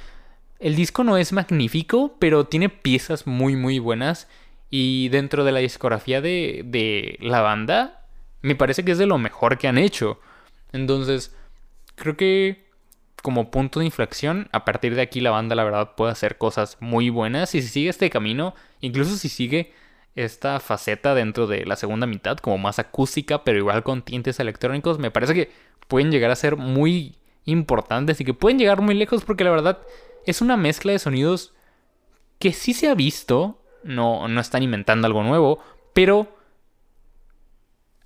el 0.58 0.76
disco 0.76 1.04
no 1.04 1.16
es 1.16 1.32
magnífico, 1.32 2.16
pero 2.18 2.46
tiene 2.46 2.68
piezas 2.68 3.26
muy 3.26 3.56
muy 3.56 3.78
buenas 3.78 4.28
y 4.70 5.08
dentro 5.10 5.44
de 5.44 5.52
la 5.52 5.60
discografía 5.60 6.20
de, 6.20 6.62
de 6.64 7.18
la 7.20 7.40
banda 7.40 8.06
me 8.42 8.54
parece 8.54 8.84
que 8.84 8.92
es 8.92 8.98
de 8.98 9.06
lo 9.06 9.18
mejor 9.18 9.58
que 9.58 9.68
han 9.68 9.78
hecho. 9.78 10.20
Entonces, 10.72 11.34
creo 11.96 12.16
que 12.16 12.66
como 13.22 13.50
punto 13.50 13.80
de 13.80 13.86
inflexión, 13.86 14.48
a 14.52 14.64
partir 14.64 14.94
de 14.94 15.02
aquí 15.02 15.20
la 15.20 15.32
banda 15.32 15.56
la 15.56 15.64
verdad 15.64 15.96
puede 15.96 16.12
hacer 16.12 16.38
cosas 16.38 16.76
muy 16.80 17.10
buenas 17.10 17.54
y 17.56 17.62
si 17.62 17.68
sigue 17.68 17.90
este 17.90 18.08
camino, 18.08 18.54
incluso 18.80 19.16
si 19.16 19.28
sigue 19.28 19.72
esta 20.14 20.60
faceta 20.60 21.14
dentro 21.14 21.46
de 21.46 21.66
la 21.66 21.76
segunda 21.76 22.06
mitad 22.06 22.38
como 22.38 22.56
más 22.56 22.78
acústica, 22.78 23.42
pero 23.42 23.58
igual 23.58 23.82
con 23.82 24.02
tintes 24.02 24.38
electrónicos, 24.38 24.98
me 24.98 25.10
parece 25.10 25.34
que 25.34 25.50
pueden 25.88 26.10
llegar 26.10 26.30
a 26.30 26.36
ser 26.36 26.56
muy 26.56 27.16
importantes 27.46 28.20
y 28.20 28.24
que 28.24 28.35
pueden 28.35 28.59
llegar 28.59 28.82
muy 28.82 28.94
lejos 28.94 29.24
porque 29.24 29.44
la 29.44 29.50
verdad 29.50 29.78
es 30.26 30.40
una 30.40 30.56
mezcla 30.56 30.92
de 30.92 30.98
sonidos 30.98 31.54
que 32.38 32.52
sí 32.52 32.74
se 32.74 32.88
ha 32.88 32.94
visto, 32.94 33.62
no, 33.82 34.28
no 34.28 34.40
están 34.40 34.62
inventando 34.62 35.06
algo 35.06 35.22
nuevo, 35.22 35.59
pero 35.94 36.37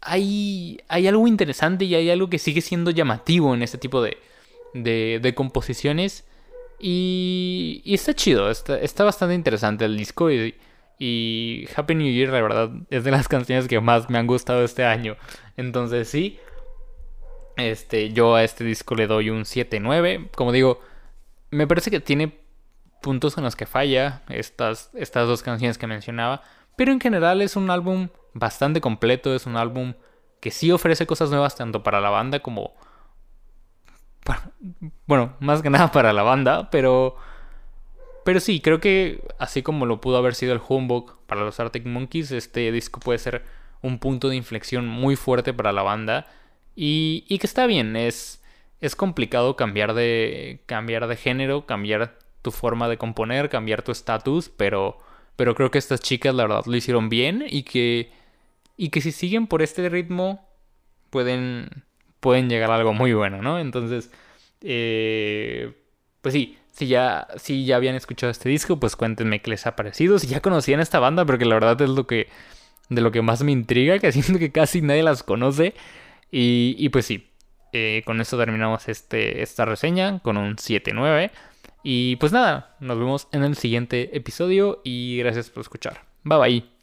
hay, 0.00 0.80
hay 0.88 1.06
algo 1.08 1.26
interesante 1.26 1.84
y 1.84 1.94
hay 1.94 2.10
algo 2.10 2.30
que 2.30 2.38
sigue 2.38 2.60
siendo 2.60 2.90
llamativo 2.90 3.54
en 3.54 3.62
este 3.62 3.78
tipo 3.78 4.02
de, 4.02 4.18
de, 4.74 5.34
composiciones. 5.34 6.24
Y, 6.78 7.82
y, 7.84 7.94
está 7.94 8.14
chido, 8.14 8.50
está, 8.50 8.78
está, 8.78 9.04
bastante 9.04 9.34
interesante 9.34 9.84
el 9.84 9.96
disco. 9.96 10.30
Y, 10.30 10.54
y, 10.98 11.68
Happy 11.74 11.94
New 11.94 12.10
Year, 12.10 12.30
la 12.30 12.40
verdad, 12.40 12.70
es 12.88 13.04
de 13.04 13.10
las 13.10 13.28
canciones 13.28 13.68
que 13.68 13.80
más 13.80 14.08
me 14.08 14.18
han 14.18 14.26
gustado 14.26 14.64
este 14.64 14.84
año. 14.84 15.16
Entonces, 15.56 16.08
sí, 16.08 16.38
este, 17.56 18.12
yo 18.12 18.34
a 18.34 18.44
este 18.44 18.64
disco 18.64 18.94
le 18.94 19.06
doy 19.06 19.30
un 19.30 19.42
7-9. 19.42 20.30
Como 20.32 20.52
digo, 20.52 20.80
me 21.50 21.66
parece 21.66 21.90
que 21.90 22.00
tiene 22.00 22.38
puntos 23.00 23.36
en 23.38 23.44
los 23.44 23.56
que 23.56 23.66
falla 23.66 24.22
estas, 24.28 24.90
estas 24.94 25.26
dos 25.26 25.42
canciones 25.42 25.78
que 25.78 25.86
mencionaba. 25.86 26.42
Pero 26.76 26.92
en 26.92 27.00
general 27.00 27.42
es 27.42 27.56
un 27.56 27.70
álbum 27.70 28.08
bastante 28.32 28.80
completo, 28.80 29.34
es 29.34 29.46
un 29.46 29.56
álbum 29.56 29.94
que 30.40 30.50
sí 30.50 30.70
ofrece 30.70 31.06
cosas 31.06 31.30
nuevas 31.30 31.56
tanto 31.56 31.82
para 31.82 32.00
la 32.00 32.10
banda 32.10 32.40
como... 32.40 32.72
Bueno, 35.06 35.34
más 35.40 35.62
que 35.62 35.70
nada 35.70 35.90
para 35.92 36.12
la 36.12 36.22
banda, 36.22 36.70
pero... 36.70 37.16
Pero 38.24 38.38
sí, 38.38 38.60
creo 38.60 38.80
que 38.80 39.26
así 39.38 39.62
como 39.62 39.86
lo 39.86 40.00
pudo 40.00 40.18
haber 40.18 40.34
sido 40.34 40.52
el 40.52 40.60
Humbug 40.66 41.18
para 41.26 41.40
los 41.40 41.58
Arctic 41.58 41.86
Monkeys, 41.86 42.30
este 42.32 42.70
disco 42.70 43.00
puede 43.00 43.18
ser 43.18 43.44
un 43.82 43.98
punto 43.98 44.28
de 44.28 44.36
inflexión 44.36 44.86
muy 44.86 45.16
fuerte 45.16 45.54
para 45.54 45.72
la 45.72 45.82
banda. 45.82 46.26
Y, 46.82 47.24
y 47.28 47.36
que 47.36 47.46
está 47.46 47.66
bien, 47.66 47.94
es, 47.94 48.42
es 48.80 48.96
complicado 48.96 49.54
cambiar 49.54 49.92
de, 49.92 50.62
cambiar 50.64 51.08
de 51.08 51.16
género, 51.16 51.66
cambiar 51.66 52.16
tu 52.40 52.52
forma 52.52 52.88
de 52.88 52.96
componer, 52.96 53.50
cambiar 53.50 53.82
tu 53.82 53.92
estatus, 53.92 54.48
pero, 54.48 54.98
pero 55.36 55.54
creo 55.54 55.70
que 55.70 55.76
estas 55.76 56.00
chicas 56.00 56.34
la 56.34 56.44
verdad 56.44 56.64
lo 56.64 56.74
hicieron 56.74 57.10
bien 57.10 57.44
y 57.46 57.64
que 57.64 58.10
y 58.78 58.88
que 58.88 59.02
si 59.02 59.12
siguen 59.12 59.46
por 59.46 59.60
este 59.60 59.90
ritmo 59.90 60.48
pueden, 61.10 61.84
pueden 62.18 62.48
llegar 62.48 62.70
a 62.70 62.76
algo 62.76 62.94
muy 62.94 63.12
bueno, 63.12 63.42
¿no? 63.42 63.58
Entonces, 63.58 64.10
eh, 64.62 65.74
pues 66.22 66.32
sí, 66.32 66.56
si 66.72 66.86
ya, 66.86 67.28
si 67.36 67.66
ya 67.66 67.76
habían 67.76 67.94
escuchado 67.94 68.30
este 68.30 68.48
disco, 68.48 68.80
pues 68.80 68.96
cuéntenme 68.96 69.42
qué 69.42 69.50
les 69.50 69.66
ha 69.66 69.76
parecido, 69.76 70.18
si 70.18 70.28
ya 70.28 70.40
conocían 70.40 70.80
esta 70.80 70.98
banda, 70.98 71.26
porque 71.26 71.44
la 71.44 71.56
verdad 71.56 71.82
es 71.82 71.90
lo 71.90 72.06
que, 72.06 72.28
de 72.88 73.02
lo 73.02 73.12
que 73.12 73.20
más 73.20 73.42
me 73.42 73.52
intriga, 73.52 73.98
que 73.98 74.12
siento 74.12 74.38
que 74.38 74.50
casi 74.50 74.80
nadie 74.80 75.02
las 75.02 75.22
conoce, 75.22 75.74
y, 76.30 76.88
pues 76.90 77.06
sí, 77.06 77.28
eh, 77.72 78.02
con 78.04 78.20
esto 78.20 78.38
terminamos 78.38 78.88
este, 78.88 79.42
esta 79.42 79.64
reseña 79.64 80.20
con 80.20 80.36
un 80.36 80.56
7-9. 80.56 81.30
Y 81.82 82.16
pues 82.16 82.32
nada, 82.32 82.76
nos 82.80 82.98
vemos 82.98 83.28
en 83.32 83.42
el 83.42 83.56
siguiente 83.56 84.16
episodio 84.16 84.80
y 84.84 85.18
gracias 85.18 85.50
por 85.50 85.62
escuchar. 85.62 86.04
Bye 86.24 86.38
bye. 86.38 86.80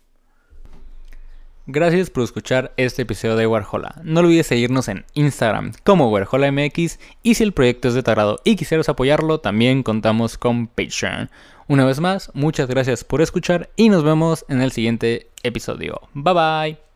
Gracias 1.69 2.09
por 2.09 2.23
escuchar 2.23 2.73
este 2.77 3.01
episodio 3.01 3.35
de 3.35 3.45
Warhola. 3.45 3.99
No 4.03 4.21
olvides 4.21 4.47
seguirnos 4.47 4.87
en 4.87 5.05
Instagram 5.15 5.73
como 5.83 6.09
WarholaMX 6.09 6.97
y 7.23 7.35
si 7.35 7.43
el 7.43 7.51
proyecto 7.51 7.89
es 7.89 7.93
de 7.93 8.03
y 8.45 8.55
quisieras 8.55 8.87
apoyarlo, 8.87 9.41
también 9.41 9.83
contamos 9.83 10.37
con 10.37 10.67
Patreon. 10.67 11.29
Una 11.67 11.83
vez 11.83 11.99
más, 11.99 12.31
muchas 12.33 12.69
gracias 12.69 13.03
por 13.03 13.21
escuchar 13.21 13.69
y 13.75 13.89
nos 13.89 14.05
vemos 14.05 14.45
en 14.47 14.61
el 14.61 14.71
siguiente 14.71 15.29
episodio. 15.43 15.99
Bye 16.13 16.33
bye. 16.33 16.86